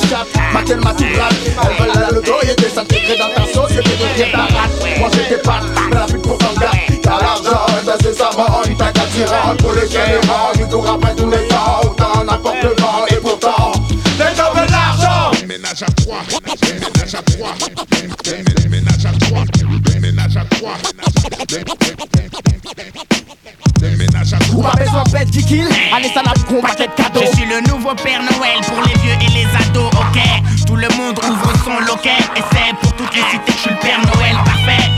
[27.55, 30.19] le nouveau Père Noël pour les vieux et les ados, ok.
[30.65, 33.69] Tout le monde ouvre son loquet Et c'est pour toutes les cités que je suis
[33.69, 34.91] le Père Noël parfait.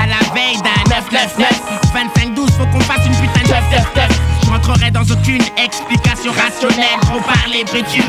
[0.00, 4.90] À la veille d'un 999 25-12, faut qu'on fasse une putain de 999 Je rentrerai
[4.90, 8.02] dans aucune explication rationnelle Trop parler, tuer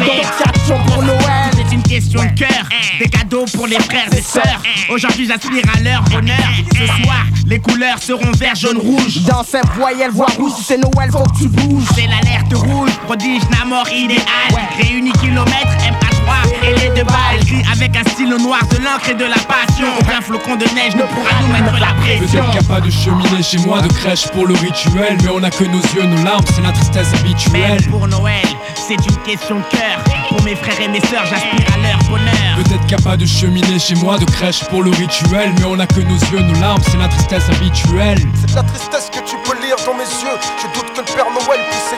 [0.87, 1.19] pour Noël.
[1.53, 2.69] C'est une question de cœur
[2.99, 4.61] Des cadeaux pour les frères et sœurs.
[4.89, 6.37] Aujourd'hui j'aspire à leur bonheur.
[6.71, 9.23] Ce soir, les couleurs seront vert, jaune, rouge.
[9.27, 11.87] Dans cette voyelle, voix rouge, si c'est Noël, faut que tu bouges.
[11.95, 12.78] C'est l'alerte rouge,
[13.09, 16.29] prodige, Namor idéal Réunis kilomètres, MA3
[16.61, 17.41] et les deux balles.
[17.41, 19.87] Écrit avec un stylo noir, de l'encre et de la passion.
[19.99, 22.27] Aucun flocon de neige ne pourra nous mettre la pression.
[22.27, 25.17] Peut-être qu'il n'y a pas de cheminée chez moi, de crèche pour le rituel.
[25.23, 27.81] Mais on a que nos yeux, nos larmes, c'est la tristesse habituelle.
[27.81, 28.45] Même pour Noël,
[28.75, 30.03] c'est une question de cœur.
[30.29, 32.53] Pour mes frères et mes sœurs, j'aspire à leur bonheur.
[32.57, 35.51] Peut-être qu'il n'y a pas de cheminée chez moi, de crèche pour le rituel.
[35.57, 38.19] Mais on a que nos yeux, nos larmes, c'est la tristesse habituelle.
[38.35, 40.37] C'est de la tristesse que tu peux lire dans mes yeux.
[40.61, 41.89] Je doute que le Père Noël puisse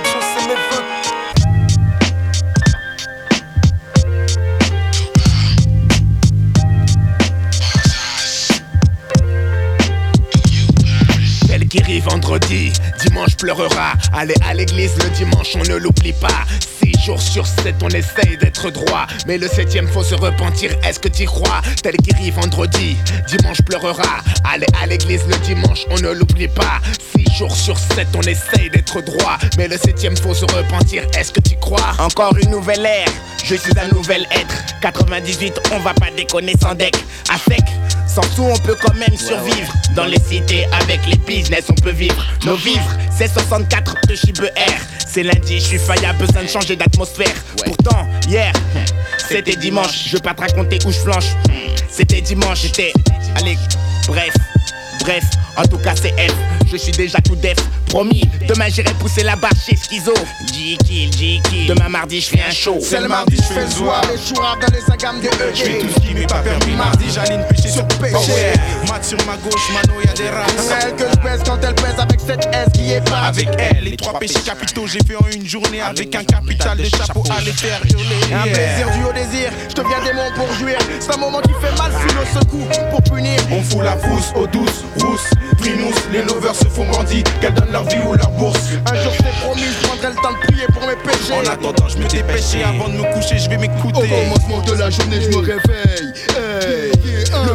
[12.99, 13.93] dimanche pleurera.
[14.13, 16.45] Aller à l'église le dimanche, on ne l'oublie pas.
[16.81, 19.07] Six jours sur sept, on essaye d'être droit.
[19.27, 21.61] Mais le septième, faut se repentir, est-ce que t'y crois?
[21.81, 24.21] Tel qui rit vendredi, dimanche pleurera.
[24.51, 26.79] Aller à l'église le dimanche, on ne l'oublie pas.
[27.15, 29.37] Six jours sur sept, on essaye d'être droit.
[29.57, 31.95] Mais le septième, faut se repentir, est-ce que t'y crois?
[31.99, 33.09] Encore une nouvelle ère,
[33.43, 34.55] je suis un nouvel être.
[34.81, 36.95] 98, on va pas déconner sans deck.
[37.29, 37.63] À sec,
[38.13, 39.73] sans sous, on peut quand même survivre.
[39.95, 42.25] Dans les cités, avec les business, on peut vivre.
[42.45, 44.81] Nos vivres, c'est 64 de Chibe R.
[45.07, 47.33] C'est lundi, je suis faillable, besoin de changer d'atmosphère.
[47.65, 48.51] Pourtant, hier,
[49.29, 50.07] c'était dimanche.
[50.07, 51.35] Je vais pas te raconter où je flanche.
[51.89, 52.93] C'était dimanche, j'étais.
[53.35, 53.57] Allez,
[54.07, 54.33] bref.
[55.01, 55.23] Bref,
[55.57, 56.33] en tout cas c'est F,
[56.71, 60.13] je suis déjà tout def Promis, demain j'irai pousser la barre chez Schizo
[60.53, 64.01] G-Kill, G-Kill Demain mardi je fais un show C'est le mardi, je fais le soir.
[64.09, 65.55] Les choix dans les agames de EG.
[65.55, 66.75] Je fais tout ce qui m'est pas permis.
[66.75, 68.53] Mardi, j'aligne péché sur péché.
[68.87, 70.45] Mat sur ma gauche, mano, y'a des rats.
[70.57, 73.23] Celle que je baisse quand elle pèse avec cette S qui est pas.
[73.23, 76.85] Avec elle, les trois péchés capitaux, j'ai fait en une journée avec un capital de
[76.85, 78.33] chapeau à l'éther hurlé.
[78.33, 80.77] Un plaisir dû au désir, je deviens démon pour jouir.
[81.01, 83.39] C'est un moment qui fait mal sous nos secours pour punir.
[83.51, 87.71] On fout la pousse aux douces, rousses, trinous, les lovers se font bandits, qu'elles donnent
[87.71, 88.59] leur vie ou leur bourse.
[88.91, 91.33] Un jour je t'ai promis, je prendrai le temps de prier pour mes péchés.
[91.33, 94.07] En attendant, je me dépêche et avant de me coucher, je vais Au m'écouter.
[94.09, 96.13] commencement de la journée, je me réveille.
[96.29, 96.91] Hey.
[97.31, 97.53] Le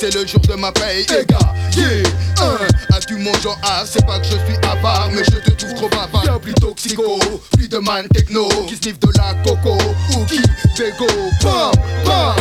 [0.00, 1.04] c'est le jour de ma paye.
[1.10, 2.08] Les gars, yeah,
[2.40, 2.96] un.
[2.96, 5.88] As-tu mon genre ah, C'est pas que je suis avare, mais je te trouve trop
[5.90, 6.22] bavard.
[6.22, 7.18] Bien plus toxico,
[7.52, 9.76] plus de man techno qui sniffe de la coco
[10.16, 10.40] ou qui
[10.78, 11.06] bégo.
[11.42, 11.72] Bam,
[12.06, 12.34] bam.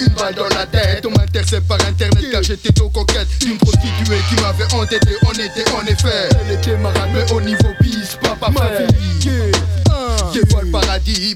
[0.00, 4.18] Une balle dans la tête, on m'intercepte par internet car j'étais au conquête d'une prostituée
[4.28, 5.16] qui m'avait entêté.
[5.26, 8.60] On était en effet, elle était malade, mais au niveau bis, pas ma.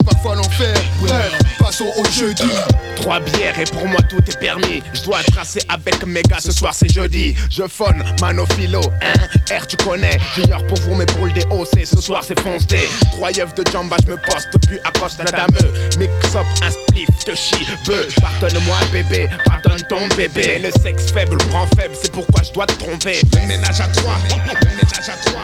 [0.04, 0.74] Parfois l'enfer.
[1.00, 2.48] Bref, passons au jeudi.
[2.94, 4.82] Trois bières et pour moi tout est permis.
[4.92, 7.34] Je dois tracer avec mes gars, ce soir c'est jeudi.
[7.50, 9.58] Je phone, manophilo, hein.
[9.58, 10.16] R tu connais.
[10.36, 12.88] Junior pour vous, mais pour le DOC, ce soir c'est foncé.
[13.12, 15.50] Trois yeux de jamba, je me poste, puis accoste la dame.
[15.98, 18.06] Mix up un spliff, te chie, beu.
[18.20, 20.60] Pardonne-moi bébé, pardonne ton bébé.
[20.62, 23.22] Le sexe faible prend faible, c'est pourquoi je dois te tromper.
[23.46, 25.42] ménage à trois, ménage à trois,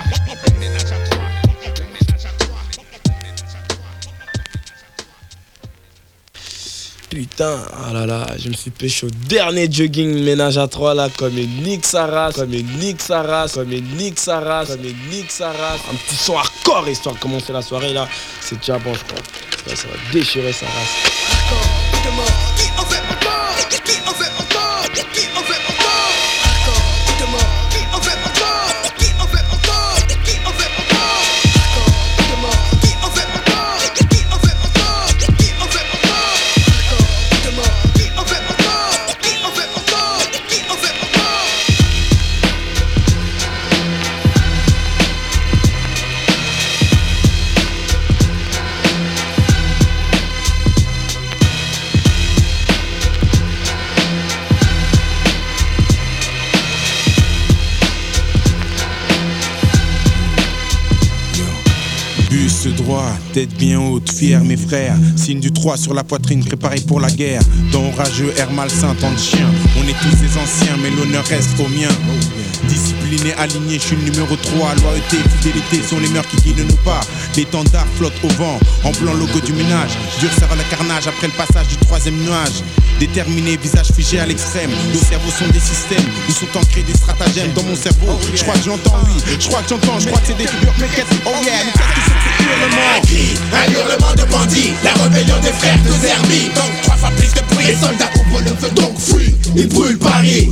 [0.61, 0.93] ménage à trois.
[7.14, 11.09] Putain, ah là là, je me suis pêché au dernier jogging ménage à trois là,
[11.16, 14.68] comme une nique sa race, comme une nique sa race, comme une nique sa race,
[14.68, 15.81] comme une nique sa race.
[15.92, 18.09] Un petit son hardcore histoire de commencer la soirée là,
[18.40, 19.77] c'est déjà bon je crois.
[19.77, 22.54] ça va déchirer sa race.
[63.35, 64.94] Tête bien haute, fier mes frères.
[65.16, 67.40] Signe du 3 sur la poitrine, préparé pour la guerre.
[67.73, 69.51] Dans rageux, air malsain, tant de chiens.
[69.77, 71.88] On est tous des anciens, mais l'honneur reste au mien.
[73.05, 74.75] Discipliné, aligné, je suis le numéro 3.
[74.83, 77.01] Loyauté, fidélité sont les mœurs qui guident nos pas.
[77.37, 79.93] L'étendard flotte au vent, en blanc logo du ménage.
[80.21, 82.62] Dur sera le carnage après le passage du troisième nuage.
[82.99, 84.71] Déterminé, visage figé à l'extrême.
[84.93, 88.19] Nos cerveaux sont des systèmes où sont ancrés des stratagèmes dans mon cerveau.
[88.35, 90.75] Je crois que j'entends, oui, je crois que j'entends, je crois que c'est des figures,
[90.79, 94.73] mais qu'est-ce oh yeah, mais qu'est-ce que c'est hurlement Un cri, un hurlement de bandits,
[94.83, 96.45] la rébellion des frères de Zermi.
[96.55, 99.99] Donc trois fois plus de bruit, les soldats ouvrent le feu, donc fuient, ils brûlent
[99.99, 100.49] Paris.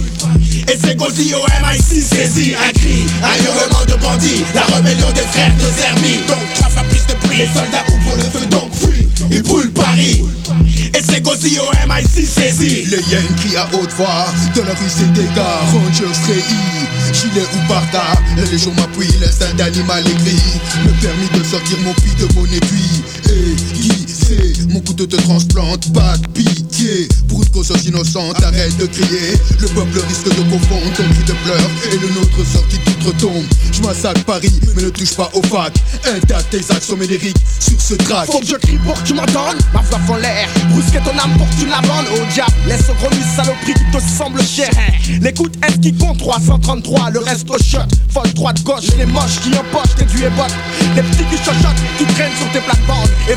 [0.68, 2.02] Et c'est Goldie au MI6
[2.50, 6.16] un cri, un hurlement de bandits, la rébellion des frères de Zermi.
[6.26, 10.24] Donc trois fois plus de les soldats ouvrent le feu, donc fuient, ils brûlent Paris.
[10.94, 12.84] Et c'est Goldie au MI6 saisit.
[12.90, 17.46] Les hyènes crient à haute voix, dans la rue c'est des gars, Rangers trahis, gilet
[17.54, 18.02] ou barda,
[18.36, 20.36] la légion m'appuie, l'instinct d'animal aigri,
[20.84, 23.02] me permis de sortir mon puits de mon aiguille,
[24.68, 29.68] mon couteau te transplante, pas de pitié, pour une conscience innocente, arrête de crier, le
[29.68, 31.70] peuple risque de confondre ton cri de pleurs.
[31.92, 35.72] Et le nôtre sorti toute tombe, je massacre Paris, mais ne touche pas au fac,
[36.04, 38.26] intact tes actions médériques sur ce track.
[38.30, 39.54] Faut que je crie pour que tu m'entends.
[39.72, 42.88] Ma voix en l'air, brusquer ton âme pour que tu la vendes au diable, laisse
[42.90, 44.70] au gros saloperie qui te semble cher,
[45.20, 46.18] l'écoute est qui compte?
[46.18, 50.30] 333, le reste au shot, folle droite gauche, les moches qui empochent tes du et
[50.30, 50.54] bottes,
[50.94, 53.34] les petits qui chuchotent, qui traînent sur tes plates-bandes, et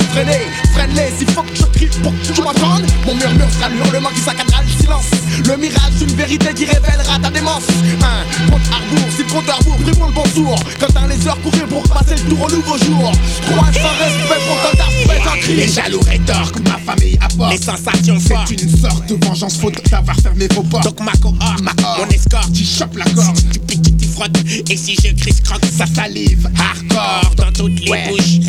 [0.85, 4.09] freine-les, s'il faut que je crie pour que tu m'entendes, mon murmure sera le hurlement
[4.09, 5.05] qui saccadera le silence,
[5.47, 7.63] le mirage d'une vérité qui révélera ta démence,
[8.01, 11.27] un compte à rebours, si le compte à rebours, le bon tour, quand t'as les
[11.27, 14.93] heures courir pour passer le tour au nouveau jour, trois sans respect pour ton taf,
[15.07, 17.51] fais un cri, Les jaloux rétorquent, ma famille apporte.
[17.51, 18.47] Les sensations fortes.
[18.49, 20.83] C'est une sorte de vengeance faute d'avoir fermé vos portes.
[20.83, 21.63] Donc ma cohorte,
[21.97, 24.37] mon escorte Tu chopes la corde, tu piques, tu frottes.
[24.69, 28.39] Et si je crie, croque, ça salive Hardcore dans toutes les bouches.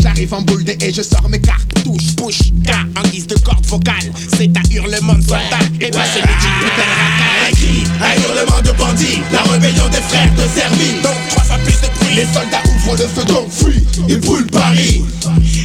[0.00, 3.64] J'arrive en boule et je sors mes cartes touche Push, ta, en guise de corde
[3.66, 4.10] vocale.
[4.36, 8.60] C'est un hurlement de soldat Et pas celui du putain de Un cri, un hurlement
[8.62, 12.14] de bandits La rébellion des frères de Zermi Donc trois fois plus de bruit.
[12.16, 15.02] Les soldats ouvrent le feu donc fuient Ils brûlent Paris.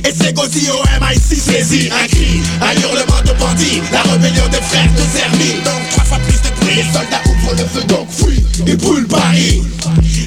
[0.03, 4.61] Et c'est Gozi au MI6 saisit Un cri, un hurlement de bandits La rébellion des
[4.61, 6.75] frères de Zermi Donc trois fois plus de bruit.
[6.75, 9.61] Les soldats ouvrent le feu donc fuient Ils brûlent Paris.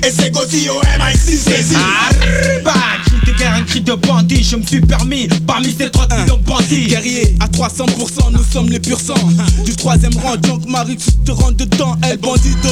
[0.06, 1.76] Et c'est Gozi au MI6 saisit
[2.64, 2.72] Bah,
[3.04, 6.36] cri de guerre, un cri de bandit, je me suis permis parmi ces trois millions
[6.36, 6.86] de bandits.
[6.86, 9.14] Guerrier, à 300%, nous sommes les pur sang.
[9.64, 12.68] Du troisième rang, donc Marie, tu te rends dedans, El Bandito.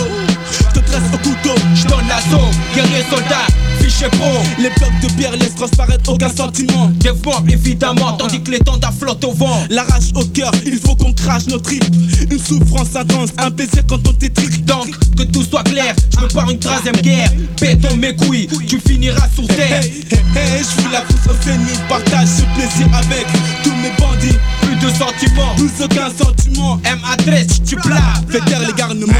[0.50, 3.46] Je te tresse au couteau, Je donne l'assaut, guerrier soldat,
[3.86, 4.26] pro.
[4.58, 6.90] les blocs de pierre laissent transparaître aucun sentiment.
[7.00, 9.64] Développe évidemment, tandis que les tendas flottent au vent.
[9.70, 11.84] La rage au cœur, il faut qu'on crache nos tripes.
[12.30, 14.64] Une souffrance intense, un plaisir quand on t'étrique.
[14.64, 17.30] Donc, que tout soit clair, je me pars une troisième guerre.
[17.60, 19.82] Béton mes couilles, tu finiras sous terre.
[19.82, 23.26] Hey, hey, hey, je suis la pousse au zénith, partage ce plaisir avec
[23.62, 24.38] tous mes bandits.
[24.62, 28.00] Plus de sentiments, Plus aucun sentiment, M13, tu plates.
[28.30, 29.12] fais taire les garnements.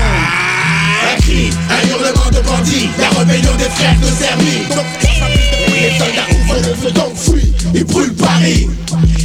[1.11, 5.29] Un cri, un hurlement de bandits La rébellion des frères de Zermi Donc trois fois
[5.29, 8.69] plus de bruit Les soldats ouvrent le feu donc fuient Ils brûlent Paris.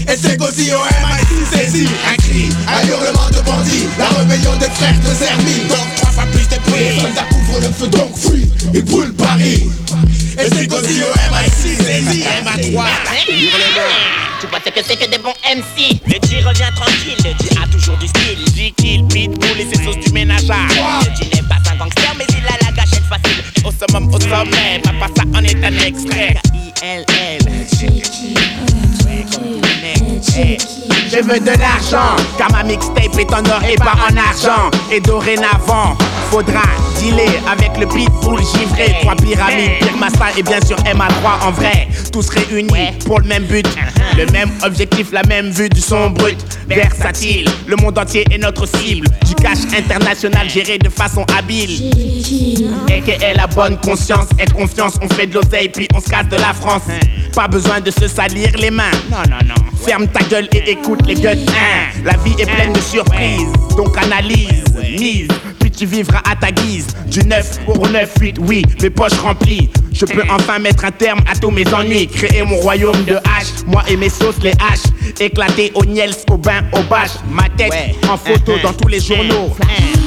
[0.09, 4.69] Et c'est Gozi au MI6 saisit Un cri, un hurlement de bandits La rébellion des
[4.69, 6.79] frères de Zermi Donc trois fois plus de bruit.
[6.95, 9.69] Les soldats ouvrent le feu donc fuient Ils brûlent Paris.
[10.39, 12.83] Et c'est Gozi au MI6 saisit MA3
[14.39, 17.49] Tu vois ce que c'est que des bons MC Le G revient tranquille, le G
[17.61, 18.37] a toujours du style.
[18.55, 20.67] G kill, pitbull et ses sauces du ménage à.
[21.09, 23.43] Le G n'est pas un gangster mais il a la gâchette facile.
[23.65, 26.35] Au summum, au sommet, papa ça en est un extrait.
[31.09, 34.69] Je veux de l'argent, car ma mixtape est en or et pas en argent.
[34.91, 35.97] Et dorénavant,
[36.29, 36.61] faudra
[36.99, 38.95] dealer avec le pitbull givré.
[39.01, 41.87] Trois pyramides, Pire Massa et bien sûr MA3 en vrai.
[42.11, 43.67] Tous réunis pour le même but.
[44.17, 46.37] Le même objectif, la même vue du son brut.
[46.67, 49.07] Versatile, le monde entier est notre cible.
[49.25, 51.91] Du cash international géré de façon habile.
[52.89, 54.95] Et qu'elle la bonne conscience et confiance.
[55.01, 56.83] On fait de l'oseille puis on se casse de la France.
[57.33, 58.91] Pas besoin de se salir les mains.
[59.11, 59.55] Non, non, non.
[59.85, 61.45] Ferme ta gueule et écoute les gueules.
[62.03, 63.51] La vie est pleine de surprises.
[63.77, 65.27] Donc analyse, mise.
[65.59, 66.87] Puis tu vivras à ta guise.
[67.07, 68.63] Du 9 pour 9, 8, oui.
[68.81, 69.69] Mes poches remplies.
[69.93, 72.07] Je peux enfin mettre un terme à tous mes ennuis.
[72.07, 73.65] Créer mon royaume de hache.
[73.65, 74.91] Moi et mes sauces, les haches.
[75.19, 77.11] Éclater au niels, au bain, au bâche.
[77.31, 79.55] Ma tête en photo dans tous les journaux.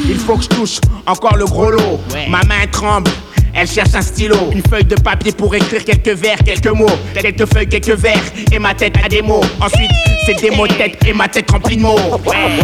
[0.08, 2.00] Il faut que je touche encore le gros lot.
[2.28, 3.10] Ma main tremble.
[3.52, 6.86] Elle cherche un stylo, une feuille de papier pour écrire quelques vers, quelques mots,
[7.20, 9.42] quelques feuilles, quelques vers, et ma tête a des mots.
[9.60, 9.90] Ensuite,
[10.24, 11.98] c'est des mots de tête et ma tête remplie de mots.
[12.26, 12.60] Ouais.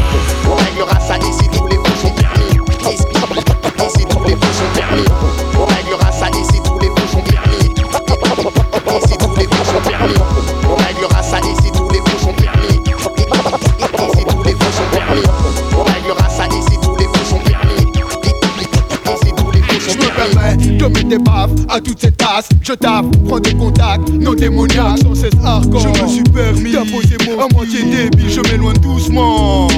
[21.77, 22.49] À toute cette tasse.
[22.62, 25.81] Je tape, prends des contacts, non démoniaques, sans cesse hardcore.
[25.81, 29.68] Je me suis permis d'imposer mon à moitié débile, je m'éloigne doucement.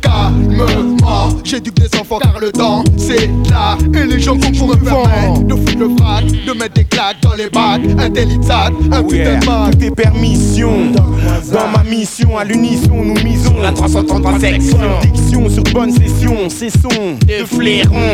[0.00, 0.96] Calmement,
[1.44, 3.76] j'éduque des enfants car le temps c'est là.
[3.94, 7.34] Et les gens qu'on me permettre de foutre le frac, de mettre des claques dans
[7.34, 7.80] les bacs.
[7.98, 8.10] Un
[8.92, 9.78] un putain de Mac.
[9.78, 10.92] Tout est permission.
[11.52, 13.54] Dans ma mission, à l'unisson, nous misons.
[13.60, 14.78] La 333 section.
[15.02, 18.12] Diction sur bonne session, cessons de flairons.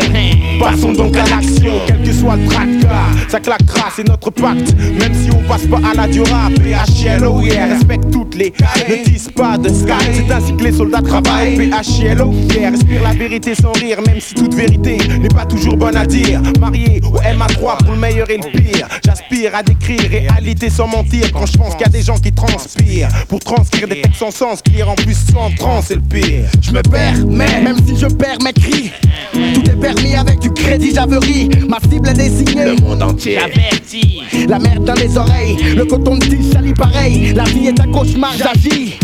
[0.60, 3.28] Passons donc à l'action, quel que soit le tracas.
[3.28, 4.74] Ça claquera, c'est notre pacte.
[4.78, 7.66] Même si on passe pas à la dura, PHLO, yeah.
[7.66, 8.52] Respecte toutes les,
[8.88, 9.92] ne tisse pas de sky.
[10.12, 11.70] C'est ainsi que les soldats travaillent.
[11.98, 12.70] Yeah.
[12.70, 16.40] Respire la vérité sans rire, même si toute vérité n'est pas toujours bonne à dire.
[16.58, 18.88] Marié au MA3 pour le meilleur et le pire.
[19.04, 21.30] J'aspire à décrire réalité sans mentir.
[21.32, 24.30] Quand je pense qu'il y a des gens qui transpirent pour transcrire des textes sans
[24.30, 26.48] sens, qui en plus sans trans, c'est le pire.
[26.60, 28.90] Je me perds, mais même si je perds mes cris,
[29.32, 31.48] tout est permis avec du crédit, j'averie.
[31.68, 32.64] Ma cible est désignée.
[32.64, 34.22] Le monde entier averti.
[34.48, 37.32] La merde dans les oreilles, le coton de tige salit pareil.
[37.34, 38.98] La vie est un cauchemar, j'agis.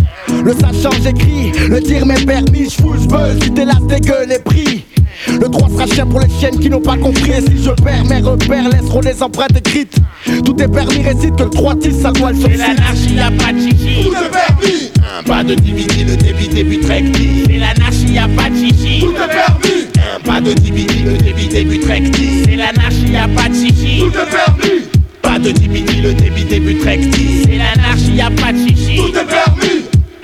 [0.45, 1.53] Le sachant, j'écris.
[1.69, 3.39] Le dire m'est permis, j'fous, j'veux.
[3.43, 4.85] Si t'es là, dégueule les prix.
[5.29, 7.31] Le droit sera chien pour les chiennes qui n'ont pas compris.
[7.31, 9.97] Et si je perds mes repères, laisseront les empreintes écrites.
[10.45, 13.53] Tout est permis, récite que le 3 10 ça doit le C'est l'anarchie, y'a pas
[13.53, 14.05] de chichi.
[14.05, 14.91] Tout est permis.
[15.27, 17.45] Pas de DVD, le débit débute recti.
[17.47, 19.01] C'est l'anarchie, y'a pas de chichi.
[19.01, 19.89] Tout est permis.
[20.25, 22.43] Pas de DVD, le débit débute recti.
[22.45, 23.99] C'est l'anarchie, y'a pas de chichi.
[24.01, 24.83] Tout est permis.
[25.23, 27.43] Pas de DVD, le débit débute recti.
[27.45, 28.97] C'est l'anarchie, y'a pas de chichi.
[28.97, 29.82] Tout est permis.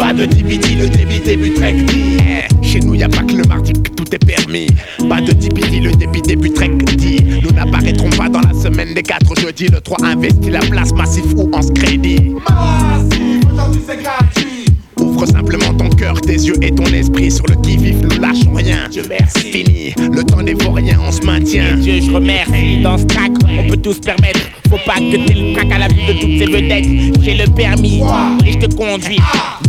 [0.08, 2.16] Pas de DVD, le débit débute recti.
[2.20, 4.66] Eh, Chez nous, y'a pas que le mardi que tout est permis.
[5.06, 7.22] Pas de DVD, le débit débute recti.
[7.42, 9.68] Nous n'apparaîtrons pas dans la semaine des 4 jeudis.
[9.68, 12.32] Le 3 investit la place massif ou en crédit.
[12.48, 14.64] Massif, aujourd'hui c'est gratuit.
[14.98, 18.88] Ouvre simplement ton cœur, tes yeux et ton esprit sur le qui-vif, nous lâchons rien.
[18.90, 19.40] Dieu merci.
[19.40, 21.76] Fini, le temps n'est pour rien, on se maintient.
[21.76, 22.80] Dieu, je remercie.
[22.82, 24.40] Dans ce track, on peut tout se permettre.
[24.68, 27.22] Faut pas que t'aies le à la vue de toutes ces vedettes.
[27.22, 28.02] J'ai le permis
[28.44, 29.20] et je te conduis.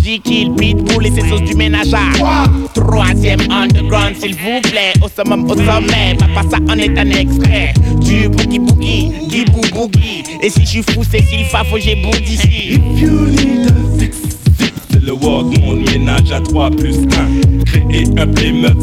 [0.03, 2.43] J-Kill, Pitbull et ses sauces du ménage à.
[2.73, 4.93] Troisième underground, s'il vous plaît.
[5.01, 6.17] Au summum, au sommet.
[6.19, 7.73] Papa, ça en est un extrait.
[8.01, 10.23] Du boogie boogie, gibou boogie.
[10.41, 12.79] Et si je suis fou, c'est qu'il faut j'ai bout d'ici.
[14.91, 18.77] C'est le world monde ménage à 3 plus 1 Créer un playmob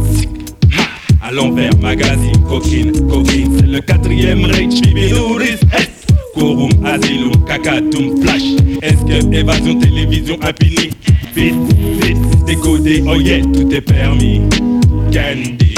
[1.22, 5.58] À l'envers, magazine, coquine, coquine C'est le quatrième rage, Bibilouris
[6.36, 8.42] S Quorum, Asylum, Kakatum, Flash
[8.82, 10.90] Est-ce que évasion, télévision, infinie?
[11.34, 11.54] Vite,
[12.02, 14.42] vite, décoder, oh yeah, tout est permis
[15.12, 15.76] Candy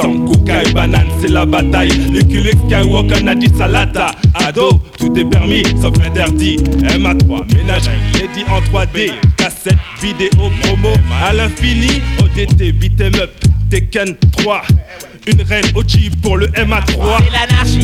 [0.00, 1.90] sans coca et banane, c'est la bataille.
[2.12, 4.12] Le culé Skywalker n'a dit salata.
[4.34, 6.56] Ado, tout est permis, sauf interdit.
[6.56, 7.90] MA3, ménage,
[8.34, 9.10] dit en 3D.
[9.36, 12.00] Cassette, vidéo, promo, à l'infini.
[12.20, 13.30] ODT, beat'em up,
[13.68, 14.62] Tekken 3.
[15.26, 17.18] Une reine au chip pour le MA3.
[17.18, 17.79] C'est l'anarchie,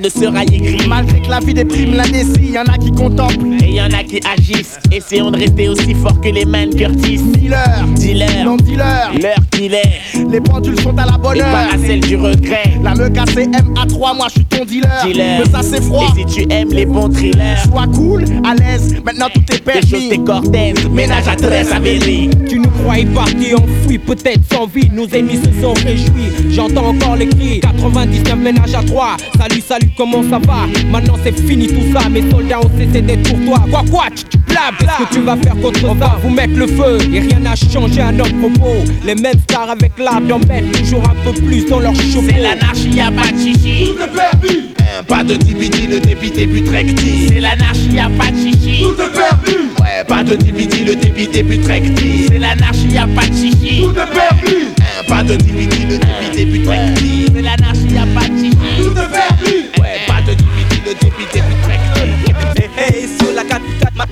[0.00, 0.86] ne sera aigri.
[0.88, 3.62] Malgré que la vie déprime l'indécis, y'en a qui contemplent.
[3.62, 4.78] Et y en a qui agissent.
[4.90, 7.18] Essayons de rester aussi fort que les man Curtis.
[7.18, 9.10] Dealer, Dealer, non dealer.
[9.20, 10.00] l'heure qu'il est.
[10.30, 11.50] Les pendules sont à la bonne Et heure.
[11.50, 12.74] pas à celle du regret.
[12.84, 14.88] La me casser MA3, moi je suis ton dealer.
[15.04, 15.40] Dealer.
[15.44, 16.04] Mais ça c'est froid.
[16.16, 20.08] Et si tu aimes les bons thrillers, Sois cool, à l'aise, maintenant tout est permis.
[20.08, 22.30] des cortènes, ménage à Thérèse Avéry.
[22.48, 26.30] Tu nous croyais partis enfouis, peut-être sans vie, nos ennemis se sont réjouis.
[26.50, 29.16] J'entends encore les cris, 99 ménages à 3.
[29.36, 30.66] Salut, salut, comment ça va?
[30.92, 33.64] Maintenant c'est fini tout ça, mes soldats ont cessé d'être pour toi.
[33.70, 35.86] Quoi, quoi, tu blabla Qu'est-ce que tu vas faire contre ça?
[35.90, 38.76] On va vous mettre le feu, et rien n'a changé à notre propos.
[39.04, 39.92] Les mêmes stars avec
[40.28, 42.22] l'art d'en mettre toujours un peu plus dans leur chapeau.
[42.28, 43.86] C'est l'anarchie, y'a pas de chichi.
[43.86, 47.28] Tout est perdu, Hein, Pas de dibidi, le débit début recti.
[47.28, 48.82] C'est l'anarchie, y'a pas de chichi.
[48.82, 52.26] tout est perdu, Ouais, pas de dibidi, le débit début recti.
[52.28, 53.82] C'est l'anarchie, y'a pas de chichi.
[53.82, 57.26] tout est perdu, Hein, Pas de dibidi, le débit début recti.
[57.34, 58.56] C'est l'anarchie, y'a pas de chichi.
[58.78, 59.54] tout est perdu.
[59.80, 61.49] Ouais, pas de dibidi, le débit début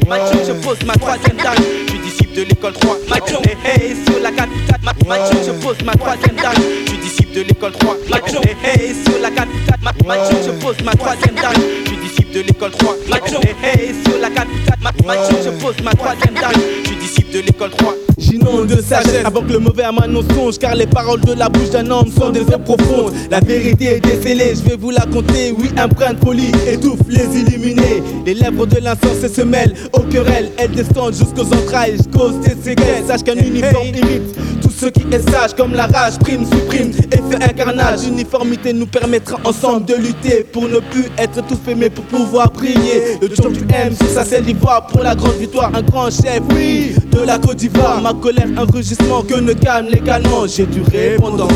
[0.08, 1.54] 4 4 ma, ma tune, je pose ma troisième dame.
[1.86, 2.96] Je suis disciple de l'école 3.
[3.08, 6.54] Ma hey, hey, sur la 4 4 ma, ma tune, je pose ma troisième dame.
[6.56, 7.96] Je suis disciple de l'école 3.
[8.10, 11.52] Ma hey, sur la 4 4 ma, ma tune, je pose ma troisième dame.
[11.54, 12.96] Je suis disciple de l'école 3.
[13.08, 16.52] Ma hey, sur la 4 4 ma, ma tune, je pose ma troisième dame.
[16.54, 17.94] Je suis disciple de l'école 3.
[18.18, 19.24] J'inonde de sagesse.
[19.24, 22.10] Avant que le mauvais amas nous songe Car les paroles de la bouche d'un homme
[22.10, 25.54] sont des heures profondes La vérité est décélée, je vais vous la conter.
[25.56, 28.02] Oui, un brin de folie étouffe les illuminés.
[28.26, 30.50] Les lèvres de l'insensé se mêlent aux querelles.
[30.58, 33.04] Elles descendent jusqu'aux entrailles, cause des séquelles.
[33.06, 37.16] Sache qu'un uniforme irrite tout ce qui est sage Comme la rage prime, supprime et
[37.16, 38.04] fait un carnage.
[38.04, 43.18] L'uniformité nous permettra ensemble de lutter Pour ne plus être tous mais pour pouvoir briller
[43.22, 46.40] Le jour du M sur sa selle d'ivoire Pour la grande victoire, un grand chef,
[46.50, 50.66] oui De la Côte d'Ivoire, ma colère, un rugissement Que ne calme les canons J'ai
[50.66, 51.48] du répondant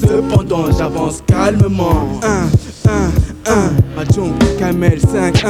[0.00, 2.20] Cependant j'avance calmement.
[2.22, 2.48] 1,
[2.88, 5.48] 1, 1 Adjon, Kamel, 5, 1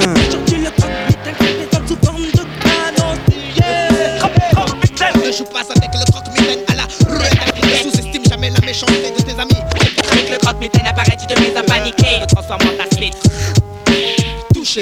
[5.19, 9.39] Ne joue pas avec le croque-mitaine à la ruelle sous-estime jamais la méchanceté de tes
[9.39, 9.61] amis.
[10.11, 12.27] Avec le croque-mitaine apparaît, tu te mets à paniquer.
[12.29, 12.89] Transforme en ta.
[14.55, 14.81] Touché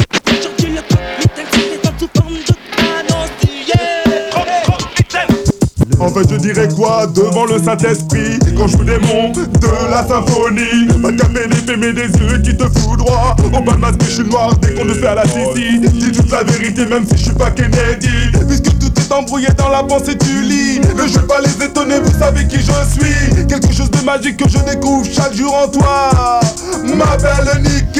[6.00, 8.38] En fait je dirais quoi devant le Saint-Esprit?
[8.56, 10.86] Quand je vous démon de la symphonie.
[11.16, 13.34] Café des mais des yeux qui te foudroient.
[13.44, 15.80] Au bas de masque je suis noir dès qu'on le fait à la saisie.
[15.80, 18.08] Dis toute la vérité même si je suis pas Kennedy.
[18.46, 20.80] Puisque tout est embrouillé dans la pensée du lit.
[20.96, 23.46] Mais je pas les étonner vous savez qui je suis.
[23.46, 26.40] Quelque chose de magique que je découvre chaque jour en toi.
[26.84, 27.98] Ma belle Nikki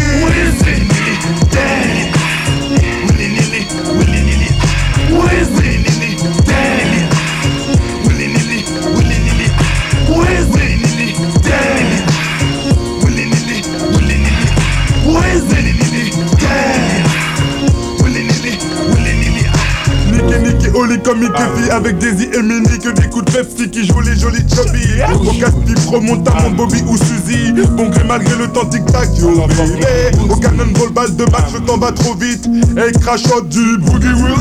[20.12, 23.86] Nicky Nicky Oli comme Mickey avec Daisy et Minnie Que des coups de Pepsi qui
[23.86, 28.36] jouent les jolis chubby Au casse-pipe remonte à mon Bobby ou Suzy Bon gré malgré
[28.36, 32.46] le temps tic-tac yo baby Au cannonball balle de match le temps va trop vite
[32.76, 34.34] Et crachote du boogie wheel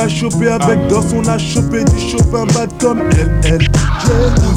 [0.07, 3.01] a chopé avec Dos, on a chopé du chopin bad comme
[3.43, 3.69] LLJ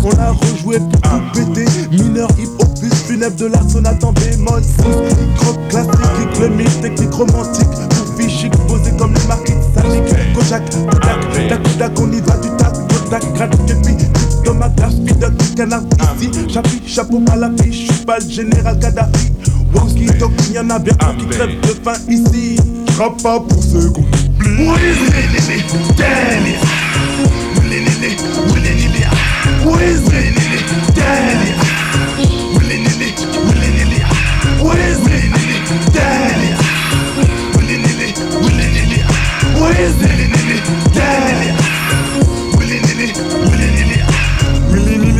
[0.03, 4.61] On a rejoué tout péter, mineur hip hop plus funèbre de la sonate en bémol.
[4.61, 4.83] 6
[5.37, 11.77] Croque classique, clinique, technique romantique Pour fichique posé comme les marques saliques Kojak, Kodak, tac,
[11.77, 14.08] tac, on y va du tac, Kodak, gratte, képi
[14.49, 14.69] Dans ma
[15.55, 15.83] canard
[16.19, 19.31] ici Chapi, chapeau à la fiche, je suis pas le général Kadhafi
[19.75, 22.57] Walkie talkie, y'en a bien un qui crève de faim ici
[22.95, 24.89] J'rappe pas pour ceux qu'on oublie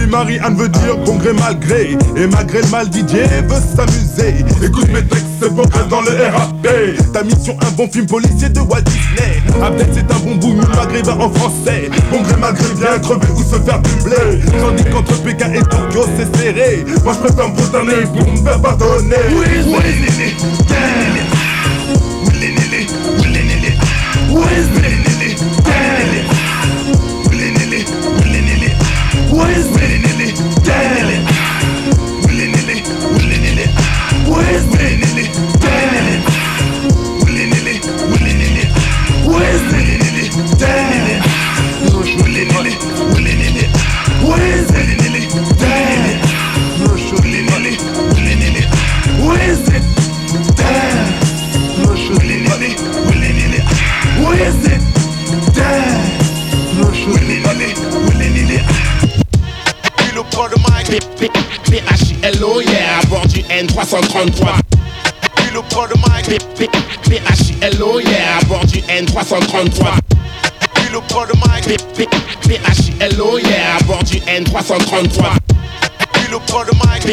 [0.10, 4.44] Marie-Anne veut dire bon gré malgré Et malgré le mal Didier veut s'amuser.
[4.64, 8.60] Écoute mes textes pour que dans le RAP Ta mission un bon film policier de
[8.60, 9.42] Walt Disney.
[9.64, 11.90] Abdel c'est un bon bout maghrébin en français.
[12.12, 16.36] Bon gré malgré bien crever ou se faire doubler Tandis qu'entre Pékin et Tokyo c'est
[16.38, 16.84] serré.
[17.04, 19.16] Moi je préfère me prosterner pour me faire pardonner.
[19.32, 20.60] Oui, oui, oui,
[29.32, 30.34] What is willy nilly?
[30.64, 31.26] Damn.
[32.26, 32.82] Willy nilly,
[33.16, 33.68] willy nilly.
[34.30, 35.26] What is willy nilly?
[35.62, 36.24] Damn.
[37.24, 37.80] Willy nilly,
[38.12, 38.66] willy nilly.
[39.30, 39.89] What is willy
[69.24, 69.86] N333.
[70.76, 71.78] Puis le pro de Mike.
[72.48, 75.40] P-H-I-L-O, yeah, à bord du N333
[76.32, 77.06] le pro de Mike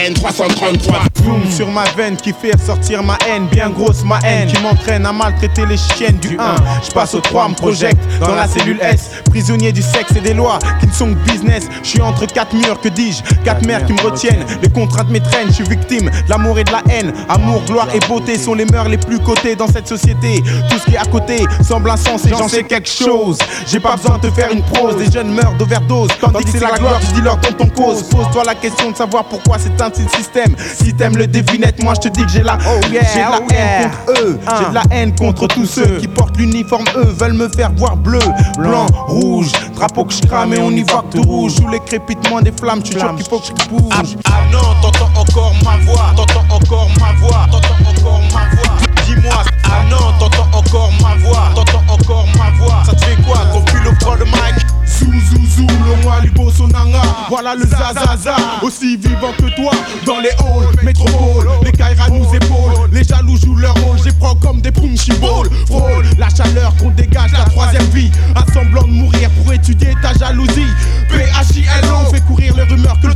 [0.00, 4.48] N333 Boom sur ma veine qui fait ressortir ma haine Bien grosse ma haine.
[4.48, 8.34] Qui m'entraîne à maltraiter les chiennes du 1 Je passe au 3, me projette dans
[8.34, 9.10] la cellule S.
[9.26, 11.68] Prisonnier du sexe et des lois qui ne sont que business.
[11.82, 13.22] Je suis entre quatre murs, que dis-je?
[13.44, 14.44] Quatre mères qui me retiennent.
[14.62, 16.10] Les contraintes m'étreignent, je suis victime.
[16.28, 17.12] L'amour et de la haine.
[17.28, 20.42] Amour, gloire et beauté sont les mœurs les plus cotées dans cette société.
[20.70, 23.38] Tout ce qui est à côté semble insensé, j'en sais quelque chose.
[23.66, 24.96] J'ai pas besoin de te faire une prose.
[24.96, 28.02] Des jeunes meurent d'overdose Tandis c'est la gloire, je dis leur dans ton cause.
[28.04, 30.54] Pose-toi la question de savoir pourquoi c'est un système.
[30.58, 33.40] Si t'aimes le devinette, moi je te dis que j'ai la, oh j'ai de la
[33.40, 34.40] oh haine contre eux.
[34.58, 37.96] J'ai de la haine contre tous ceux qui portent l'uniforme, eux veulent me faire voir
[37.96, 38.20] bleu,
[38.58, 39.52] blanc, rouge.
[39.74, 41.52] Drapeau que je crame et on y voit tout rouge.
[41.52, 43.82] Sous les crépitements des flammes, tu sûr qu'il faut que je bouge.
[43.90, 48.76] Ah, ah non, t'entends encore ma voix, t'entends encore ma voix, t'entends encore ma voix.
[49.06, 52.82] Dis-moi, ah non, t'entends encore ma voix, t'entends encore ma voix.
[52.84, 54.66] Ça te fait quoi pue le de Mike?
[55.10, 59.72] Zou zou zou, le moi Sonanga Voilà le zazaza, aussi vivant que toi
[60.06, 61.48] Dans les halls, métropole.
[61.64, 63.98] Les Kaira nous épaulent, les jaloux jouent leur rôle.
[64.04, 68.10] J'ai prends comme des punchy balls Frôle la chaleur qu'on dégage, la troisième vie.
[68.36, 70.66] Assemblant de mourir pour étudier ta jalousie.
[71.08, 73.08] P-H-I-L-O fait courir les rumeurs que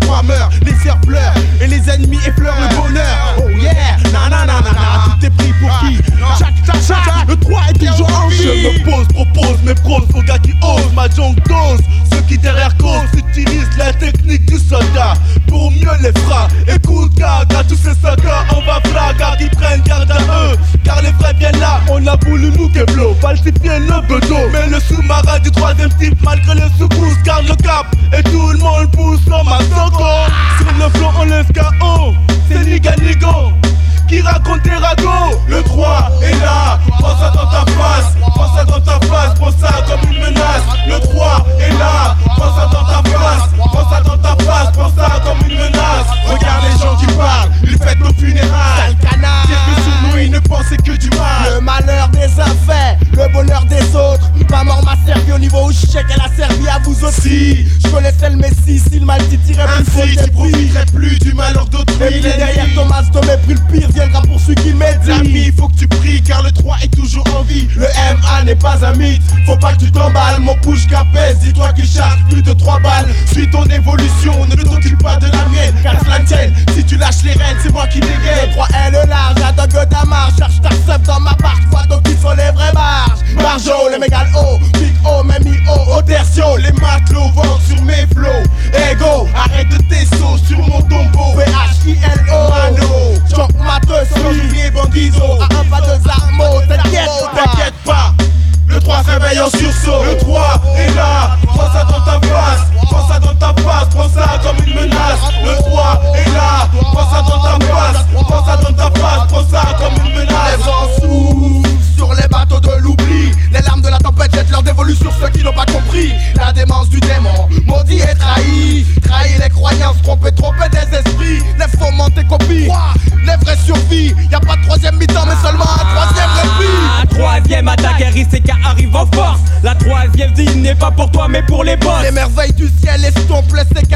[132.03, 133.94] les merveilles du ciel estompent les séquelles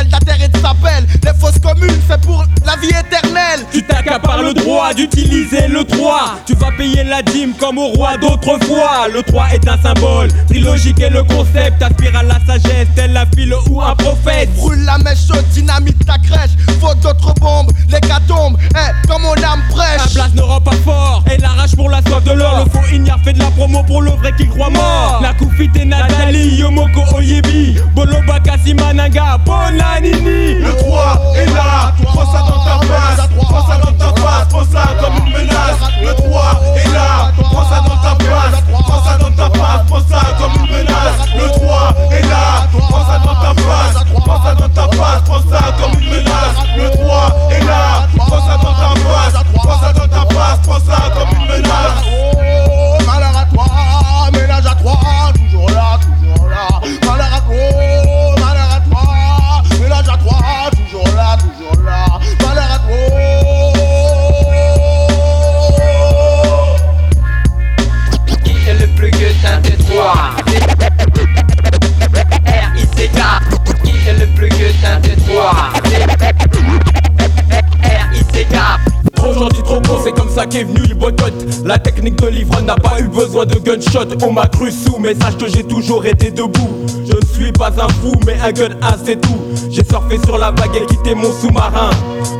[4.68, 6.40] droit d'utiliser le 3.
[6.46, 9.08] Tu vas payer la dîme comme au roi d'autrefois.
[9.12, 13.24] Le 3 est un symbole, trilogique et le concept aspire à la sagesse, tel la
[13.34, 14.52] file ou un prophète.
[14.56, 16.50] Brûle la mèche dynamite ta crèche.
[16.80, 20.14] Faut d'autres bombes, les tombent, eh, comme mon âme prêche.
[20.14, 22.64] La place ne rend pas fort, et l'arrache pour la soif de l'or.
[22.64, 25.20] Le faux ignare fait de la promo pour le vrai qui croit mort.
[25.22, 30.54] La Koufite et Nathalie, Yomoko Oyebi, Boloba Kasimananga, Bonanini.
[30.60, 34.72] Le 3 est là, prends ça dans ta face, prends ça dans ta face, prends
[34.72, 35.78] ça comme une menace.
[36.00, 40.00] Le 3 est là, prends ça dans ta face, prends ça dans ta face, prends
[40.00, 41.28] ça comme une menace.
[41.36, 45.50] Le 3 est là, prends ça dans ta face, prends ça dans ta face, prends
[45.50, 46.58] ça comme une menace.
[46.76, 50.80] Le 3 est là, prends ça dans ta face, prends ça dans ta face, prends
[50.80, 52.07] ça comme une menace.
[82.68, 86.04] N'a pas eu besoin de gunshot, on m'a cru sous, mais sache que j'ai toujours
[86.04, 86.68] été debout.
[86.86, 89.38] Je ne suis pas un fou, mais un gun A c'est tout.
[89.70, 91.90] J'ai surfé sur la vague et quitté mon sous-marin.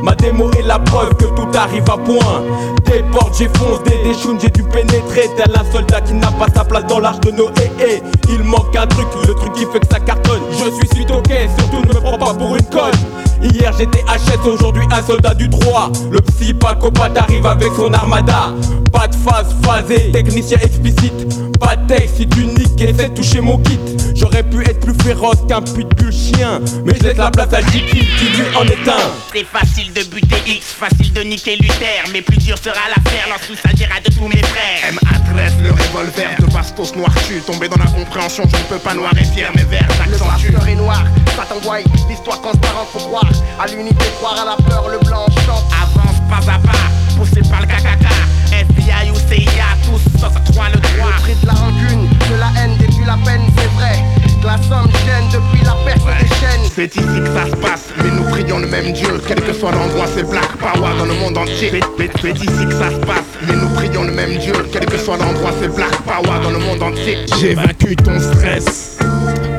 [0.03, 2.43] Ma démo est la preuve que tout arrive à point.
[2.85, 5.29] Des portes, j'ai foncé, des chounes, j'ai dû pénétrer.
[5.35, 7.49] Tel un soldat qui n'a pas sa place dans l'arche de Noé.
[7.79, 10.41] Et il manque un truc, le truc qui fait que ça cartonne.
[10.51, 13.28] Je suis suite ok, surtout ne me prends pas pour une conne.
[13.41, 18.53] Hier j'étais HS, aujourd'hui un soldat du 3 Le psychopathe arrive avec son armada.
[18.91, 21.59] Pas de phase phasée, technicien explicite.
[21.59, 23.79] Pas de texte si tu niques et de toucher mon kit.
[24.15, 27.99] J'aurais pu être plus féroce qu'un pitbull chien Mais je laisse la place à Jiki
[27.99, 29.11] qui lui en est un.
[29.33, 33.55] C'est facile de buter X, facile de niquer Luther Mais plus dur sera l'affaire lorsqu'il
[33.57, 34.89] s'agira de tous mes frères.
[34.89, 38.93] M.A.13, le revolver de Bastos noir tu Tombé dans la compréhension, je ne peux pas
[38.93, 41.03] noir et fier mes vers Le pasteur est noir,
[41.37, 41.79] ça t'envoie
[42.09, 43.28] l'histoire transparente faut croire
[43.59, 45.65] à l'unité, croire à la peur, le blanc chante.
[45.81, 48.07] Avance pas à pas, poussé par le KKK.
[48.51, 51.11] FBI ou CIA, tous ça trois le droit.
[51.27, 54.18] Le de la rancune, de la haine, depuis la peine, c'est vrai.
[54.41, 56.61] Que la somme gêne depuis la perte des chaînes.
[56.73, 59.19] C'est ici que ça se passe, mais nous prions le même Dieu.
[59.27, 61.81] Quel que soit l'endroit, c'est Black Power dans le monde entier.
[62.21, 64.53] C'est ici que ça se passe, mais nous prions le même Dieu.
[64.71, 67.17] Quel que soit l'endroit, c'est Black Power dans le monde entier.
[67.39, 68.97] J'ai vaincu ton stress.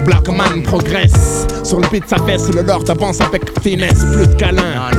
[0.07, 1.47] Blackman progresse.
[1.63, 4.03] Sur le beat, ça fesse, le lord avance avec finesse.
[4.15, 4.91] Plus de câlins.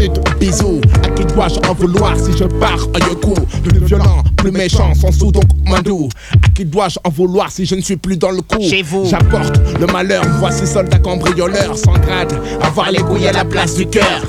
[0.00, 0.80] Plus de bisous.
[1.04, 5.12] À qui dois-je en vouloir si je pars en yoku Plus violent, plus méchant, sans
[5.12, 6.08] sous donc mandou.
[6.42, 8.62] À qui dois-je en vouloir si je ne suis plus dans le coup?
[8.62, 9.04] Chez vous.
[9.04, 10.24] J'apporte le malheur.
[10.38, 12.32] Voici soldat cambrioleur sans grade.
[12.62, 14.22] Avoir les à la place du cœur.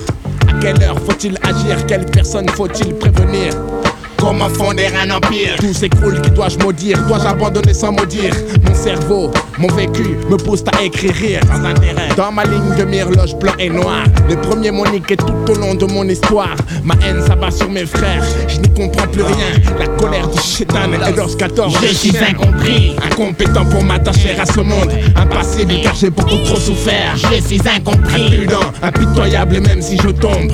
[0.50, 1.86] À quelle heure faut-il agir?
[1.88, 3.54] Quelle personne faut-il prévenir?
[4.22, 5.56] Comment fonder un empire.
[5.60, 7.02] Tout s'écroule, qui dois-je maudire?
[7.08, 8.32] Dois-je abandonner sans maudire
[8.64, 11.40] Mon cerveau, mon vécu me pousse à écrire rire.
[11.48, 12.10] Sans intérêt.
[12.16, 14.04] Dans ma ligne de mire, loge blanc et noir.
[14.30, 16.56] Les premiers m'ont niqué tout au long de mon histoire.
[16.84, 18.24] Ma haine s'abat sur mes frères.
[18.48, 19.60] Je n'y comprends plus rien.
[19.80, 22.96] La colère du chétan d'Ors 14 Je suis incompris.
[23.04, 24.92] Incompétent pour m'attacher à ce monde.
[25.16, 27.16] Impassible car j'ai beaucoup trop souffert.
[27.16, 28.28] Je suis incompris.
[28.28, 30.52] Impudent, impitoyable même si je tombe.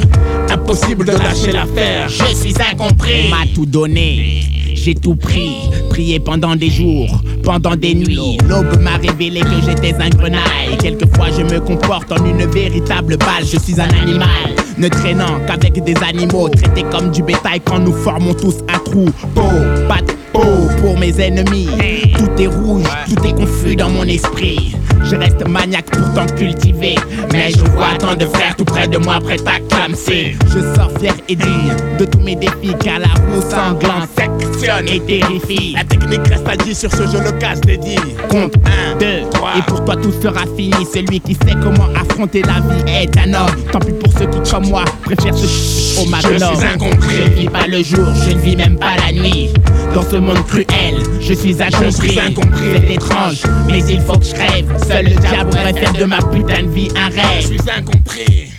[0.49, 2.07] Impossible de lâcher l'affaire.
[2.07, 4.43] Je suis incompris tout donné,
[4.76, 5.55] j'ai tout pris,
[5.89, 8.38] prié pendant des jours, pendant des nuits.
[8.47, 10.78] L'aube m'a révélé que j'étais un grenaille.
[10.80, 14.30] Quelquefois je me comporte en une véritable balle, je suis un animal.
[14.78, 19.05] Ne traînant qu'avec des animaux, traités comme du bétail quand nous formons tous un trou.
[19.34, 19.49] Peau,
[19.88, 21.68] pas de peau pour mes ennemis.
[22.16, 24.76] Tout est rouge, tout est confus dans mon esprit.
[25.03, 26.95] Je reste maniaque pourtant cultivé
[27.31, 30.91] Mais je vois tant de frères tout près de moi prêts à clamser Je sors
[30.99, 35.73] fier et digne de tous mes défis Car la roue sanglante sectionne et terrifie.
[35.75, 37.97] La technique reste à dire sur ce jeu le casse dédié
[38.29, 38.55] Compte
[38.91, 40.85] 1, 2, 3 Et pour toi tout sera fini.
[40.93, 43.55] Celui qui sait comment affronter la vie est un homme.
[43.71, 47.15] Tant pis pour ceux qui comme moi préfèrent ce au magnum Je suis incompris.
[47.15, 49.49] Je ne vis pas le jour, je ne vis même pas la nuit
[49.97, 52.69] Dans ce monde cruel, je suis incompris, incompris.
[52.71, 56.17] C'est étrange, mais il faut que je crève Seul le diable pourrait faire de ma
[56.17, 57.41] putain de vie un rêve.
[57.41, 58.51] Je suis incompris.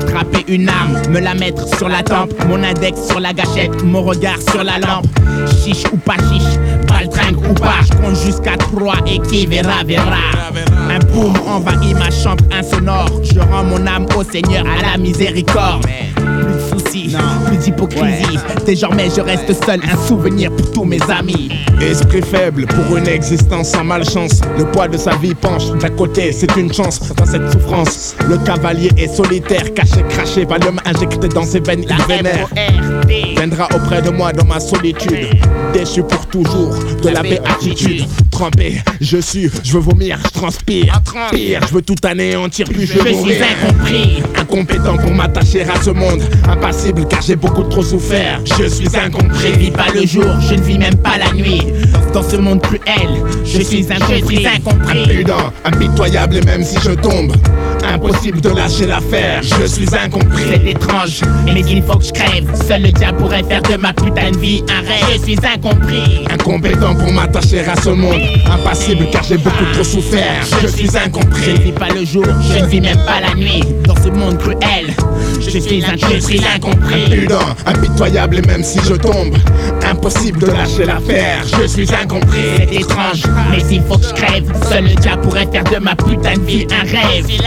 [0.00, 4.02] Attraper une arme, me la mettre sur la tempe, mon index sur la gâchette, mon
[4.02, 5.06] regard sur la lampe.
[5.62, 10.16] Chiche ou pas chiche, baltringue ou pas, je compte jusqu'à 3 et qui verra, verra.
[10.90, 15.84] Un boom envahit ma chambre insonore, je rends mon âme au Seigneur à la miséricorde.
[17.46, 18.38] Plus d'hypocrisie.
[18.64, 21.50] Désormais, je reste seul, un souvenir pour tous mes amis.
[21.80, 24.40] Esprit faible pour une existence sans malchance.
[24.58, 28.14] Le poids de sa vie penche d'un côté, c'est une chance dans cette souffrance.
[28.28, 32.48] Le cavalier est solitaire, caché, craché, va l'homme injecté dans ses veines, il vénère.
[33.36, 35.28] Viendra auprès de moi dans ma solitude,
[35.72, 38.04] déchu pour toujours de la béatitude.
[38.30, 41.00] Trempé, je suis, je veux vomir, je transpire.
[41.32, 45.90] Pire, je veux tout anéantir, puis je Je suis incompris, incompétent pour m'attacher à ce
[45.90, 46.22] monde.
[46.48, 48.40] Impassible car j'ai beaucoup trop souffert.
[48.58, 49.52] Je suis incompris.
[49.54, 51.62] Je vis pas le jour, je ne vis même pas la nuit.
[52.12, 53.08] Dans ce monde cruel,
[53.44, 54.20] je suis incompris.
[54.20, 55.02] Je suis incompris.
[55.04, 57.32] Impudent, impitoyable et même si je tombe,
[57.84, 59.42] impossible de lâcher l'affaire.
[59.42, 60.44] Je suis incompris.
[60.50, 62.46] C'est étrange, mais il faut que je crève.
[62.66, 65.18] Seul le diable pourrait faire de ma putain de vie un rêve.
[65.18, 66.24] Je suis incompris.
[66.30, 68.20] Incompétent pour m'attacher à ce monde.
[68.50, 70.42] Impassible car j'ai beaucoup trop souffert.
[70.62, 71.42] Je suis incompris.
[71.44, 73.62] Je ne vis pas le jour, je ne vis même pas la nuit.
[73.84, 74.94] Dans ce monde cruel,
[75.40, 77.04] je suis un je suis incompris.
[77.06, 79.36] Impudent, impitoyable et même si je tombe,
[79.88, 81.42] impossible de lâcher l'affaire.
[81.60, 82.38] Je suis incompris.
[82.56, 84.44] C'est étrange, mais il faut que je crève.
[84.68, 87.24] Seul le diable pourrait faire de ma putain de vie un rêve.
[87.28, 87.42] Je suis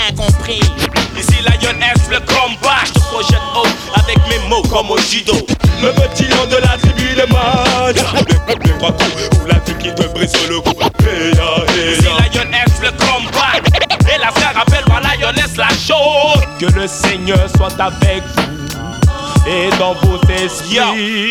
[1.17, 5.33] Ici Lion F, le combat, je te projette haut avec mes mots comme au judo.
[5.81, 7.97] Le petit lion de la tribu de mode.
[8.63, 10.71] Les trois coups ou la vie qui te brise le cou.
[11.05, 13.59] Hey, hey, Ici Lion F, le combat.
[14.13, 16.43] Et la frère appelle ma lioness la chose.
[16.59, 18.62] Que le Seigneur soit avec vous.
[19.47, 20.79] Et dans vos esprits.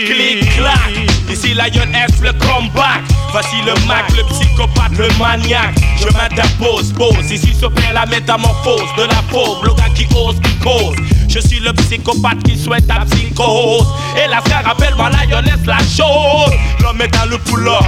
[0.06, 0.92] Clic, clac,
[1.30, 3.02] ici Lion S, le comeback.
[3.32, 5.74] Voici le Mac, le psychopathe, le maniaque.
[5.98, 10.54] Je m'interpose, pose, ici s'opère la métamorphose de la pauvre, le gars qui ose, qui
[10.58, 10.96] cause.
[11.28, 13.86] Je suis le psychopathe qui souhaite la psychose.
[14.22, 16.54] Et la rappelle ma lionesse la chose.
[16.82, 17.82] L'homme est dans le pouvoir.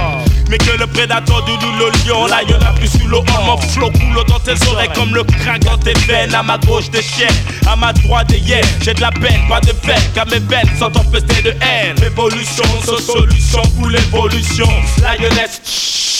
[0.49, 3.23] Mais que le prédateur du le lion, là y'en a plus sur l'eau.
[3.45, 6.33] Mon flow coule dans tes oreilles comme le crack dans tes veines.
[6.33, 7.27] À ma gauche des chiens,
[7.67, 8.63] à ma droite des hyènes.
[8.81, 11.97] J'ai de la peine, pas de peine, car mes veines sont empestées de haine.
[11.99, 14.67] Révolution, sans solution pour l'évolution.
[15.01, 15.61] Lioness,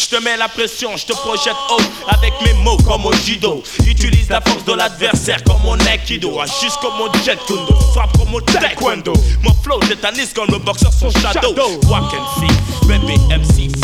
[0.09, 3.63] je te mets la pression, je te projette haut avec mes mots comme au judo.
[3.88, 6.32] Utilise la force de l'adversaire comme mon aikido.
[6.61, 9.13] Juste comme mon jet kundo, frappe comme mon taekwondo.
[9.43, 11.55] Mon flow tétanise comme le boxeur son shadow.
[11.89, 13.74] Walk and see, baby MC.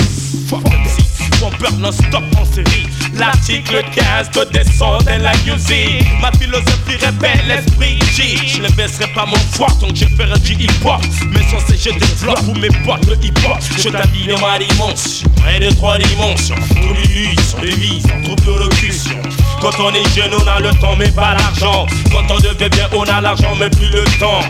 [1.81, 2.87] Non-stop en série.
[3.15, 6.05] L'article 15 te descend dans la musique.
[6.21, 8.37] Ma philosophie répète l'esprit G.
[8.45, 11.01] Je ne baisserai pas mon foie que je ferai du hip-hop.
[11.31, 13.57] Mais sans ces je développe pour mes potes le hip-hop.
[13.77, 15.29] Je t'habille ma dimension.
[15.37, 16.55] Près de trois dimensions.
[16.55, 19.21] Pour l'illusion, les vies, en trouble de locution.
[19.61, 21.87] Quand on est jeune, on a le temps, mais pas l'argent.
[22.11, 24.41] Quand on devient bien, on a l'argent, mais plus le temps.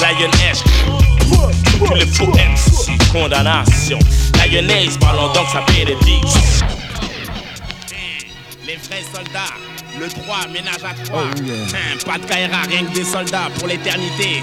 [0.00, 0.30] Lion
[1.78, 3.98] tous les faux MC, condamnation.
[4.50, 6.40] Lioness, parlons donc sa bénédiction.
[8.66, 9.54] Les vrais soldats,
[9.98, 11.22] le 3, ménage à 3.
[12.06, 14.42] pas de Kaira, rien que des soldats pour l'éternité.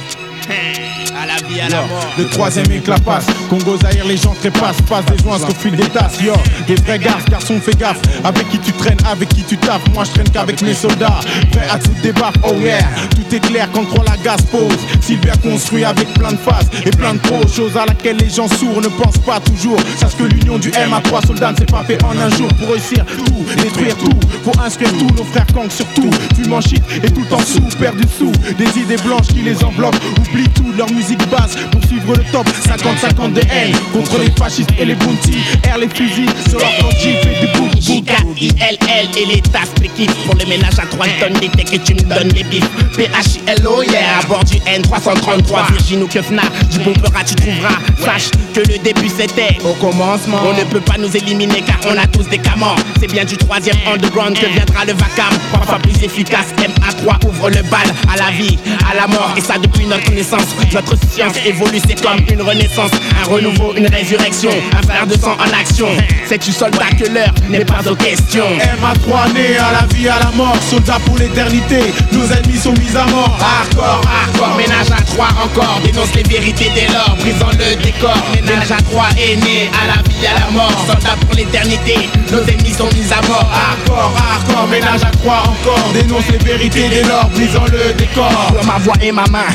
[0.49, 2.13] À la vie, à la mort.
[2.17, 5.87] Le troisième éclat passe, Congo Zaïre, les gens trépassent, passe des joints au fil des
[5.89, 6.19] tasses.
[6.21, 6.33] Yo,
[6.67, 8.01] des vrais garçons, garçon, fais gaffe.
[8.23, 9.83] Avec qui tu traînes, avec qui tu taffes.
[9.93, 11.19] Moi, je traîne qu'avec mes soldats.
[11.51, 12.79] Prêt à tout débat, oh yeah.
[13.11, 14.77] Tout est clair quand croit la gaz pose.
[15.01, 17.47] Sylvia construit avec plein de faces et plein de pros.
[17.47, 19.79] Chose à laquelle les gens sourds ne pensent pas toujours.
[19.97, 22.47] Sache que l'union du M à 3 soldats ne s'est pas fait en un jour.
[22.59, 26.09] Pour réussir tout, détruire tout, pour inscrire tous nos frères Kang surtout.
[26.35, 28.31] Tu en shit et tout en sous, perd du sous.
[28.57, 30.01] Des idées blanches qui les enveloppent.
[30.32, 32.47] Oublie tout, leur musique basse pour suivre le top.
[32.47, 35.38] 50-50 de haine contre les fascistes et les bounty.
[35.63, 40.36] Air les fusils sur leur planche, fait du boum J-K-I-L-L et les tasses l'équipe Pour
[40.36, 42.69] le ménage à 3 tonnes techs et tu me donnes des bifs.
[42.95, 47.79] P-H-I-L-O, yeah, à bord du N333 Virgin ou Kefna, du bombera tu trouveras.
[48.03, 50.39] Sache que le début c'était au commencement.
[50.45, 52.75] On ne peut pas nous éliminer car on a tous des camans.
[52.99, 55.36] C'est bien du troisième underground que viendra le vacarme.
[55.51, 58.57] Parfois plus efficace, MA3 ouvre le bal à la vie,
[58.89, 59.34] à la mort.
[59.38, 63.88] Et ça depuis notre naissance Notre science évolue, c'est comme une renaissance Un renouveau, une
[63.88, 65.88] résurrection, un frère de sang en action
[66.28, 68.45] C'est-tu soldat que l'heure n'est pas aux questions
[68.82, 71.80] MA3 né à la vie, à la mort, soldat pour l'éternité.
[72.11, 73.38] Nos ennemis sont mis à mort.
[73.39, 75.82] Hardcore, hardcore, ménage à 3 encore.
[75.84, 78.17] Dénonce les vérités dès lors, brisant le décor.
[78.34, 80.86] Ménage à 3 est né à la vie, à la mort.
[80.86, 81.95] Soldat pour l'éternité,
[82.32, 83.49] nos ennemis sont mis à mort.
[83.51, 85.91] Hardcore, hardcore, ménage à 3 encore.
[85.93, 88.53] Dénonce les vérités dès lors, brisant le décor.
[88.65, 89.47] ma voix et ma main.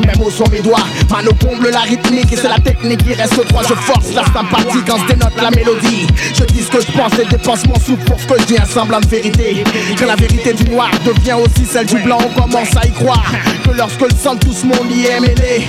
[0.00, 3.46] Mes mots sont mes doigts, mano comble la rythmique et c'est la technique qui reste
[3.48, 3.62] droit.
[3.68, 6.06] Je force la sympathie quand je dénote la mélodie.
[6.34, 8.58] Je dis ce que je pense et dépense mon souffle pour ce que je dis,
[8.58, 9.64] un semblant de vérité.
[9.96, 13.32] Que la vérité du noir devient aussi celle du blanc, on commence à y croire.
[13.64, 15.66] Que lorsque le sang de tout ce est mêlé,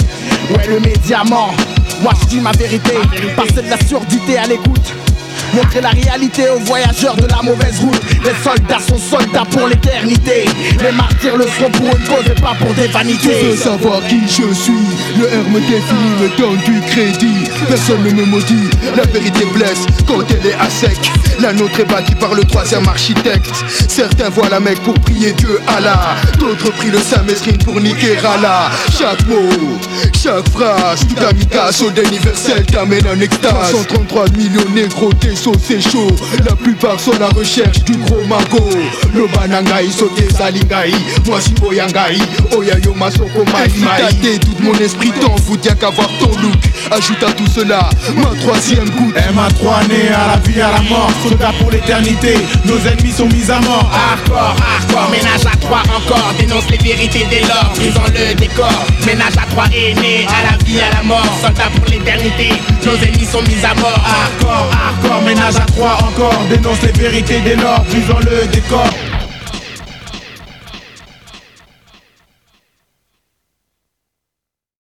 [0.51, 1.51] ouais, le médiamant.
[2.01, 2.93] Moi je dis ma vérité,
[3.36, 4.93] passer de la surdité à l'écoute.
[5.56, 8.01] Montrer la réalité aux voyageurs de la mauvaise route.
[8.26, 10.45] Les soldats sont soldats pour l'éternité.
[10.84, 13.39] Les martyrs le seront pour une cause et pas pour des vanités.
[13.39, 14.74] Tu veux savoir qui je suis?
[15.18, 17.49] Le R me définit, me donne du crédit.
[17.70, 18.70] Personne ne me maudit.
[18.97, 20.99] La vérité blesse quand elle est à sec.
[21.40, 23.52] La nôtre est bâtie par le troisième architecte.
[23.90, 26.16] Certains voient la Mecque pour prier Dieu Allah.
[26.40, 28.72] D'autres prient le Saint-Mesrine pour niquer Allah.
[28.98, 29.50] Chaque mot,
[30.14, 33.72] chaque phrase, tout amicace au universel t'amène en extase.
[33.72, 36.16] 133 millions négros, tes sauts c'est chaud.
[36.46, 38.70] La plupart sont à la recherche du gros mago.
[39.14, 40.94] Lobanangai, sauté zalingai.
[41.26, 42.18] Moi si boyangai,
[42.58, 44.40] oya yo masoko mai mai.
[44.40, 46.56] tout mon esprit t'en fout, y'a qu'à voir ton look.
[46.91, 49.15] Ajoute à tout cela ma troisième goutte.
[49.15, 51.09] MA3 né à la vie, à la mort.
[51.23, 53.89] Soldat pour l'éternité, nos ennemis sont mis à mort.
[53.93, 56.34] Hardcore, hardcore, ménage à 3 encore.
[56.39, 58.86] Dénonce les vérités dès lors, brisant le décor.
[59.05, 61.26] Ménage à 3 est né à la vie, à la mort.
[61.41, 62.49] Soldat pour l'éternité,
[62.86, 64.01] nos ennemis sont mis à mort.
[64.05, 66.41] Hardcore, hardcore, ménage à 3 encore.
[66.49, 68.88] Dénonce les vérités dès lors, brisant le décor.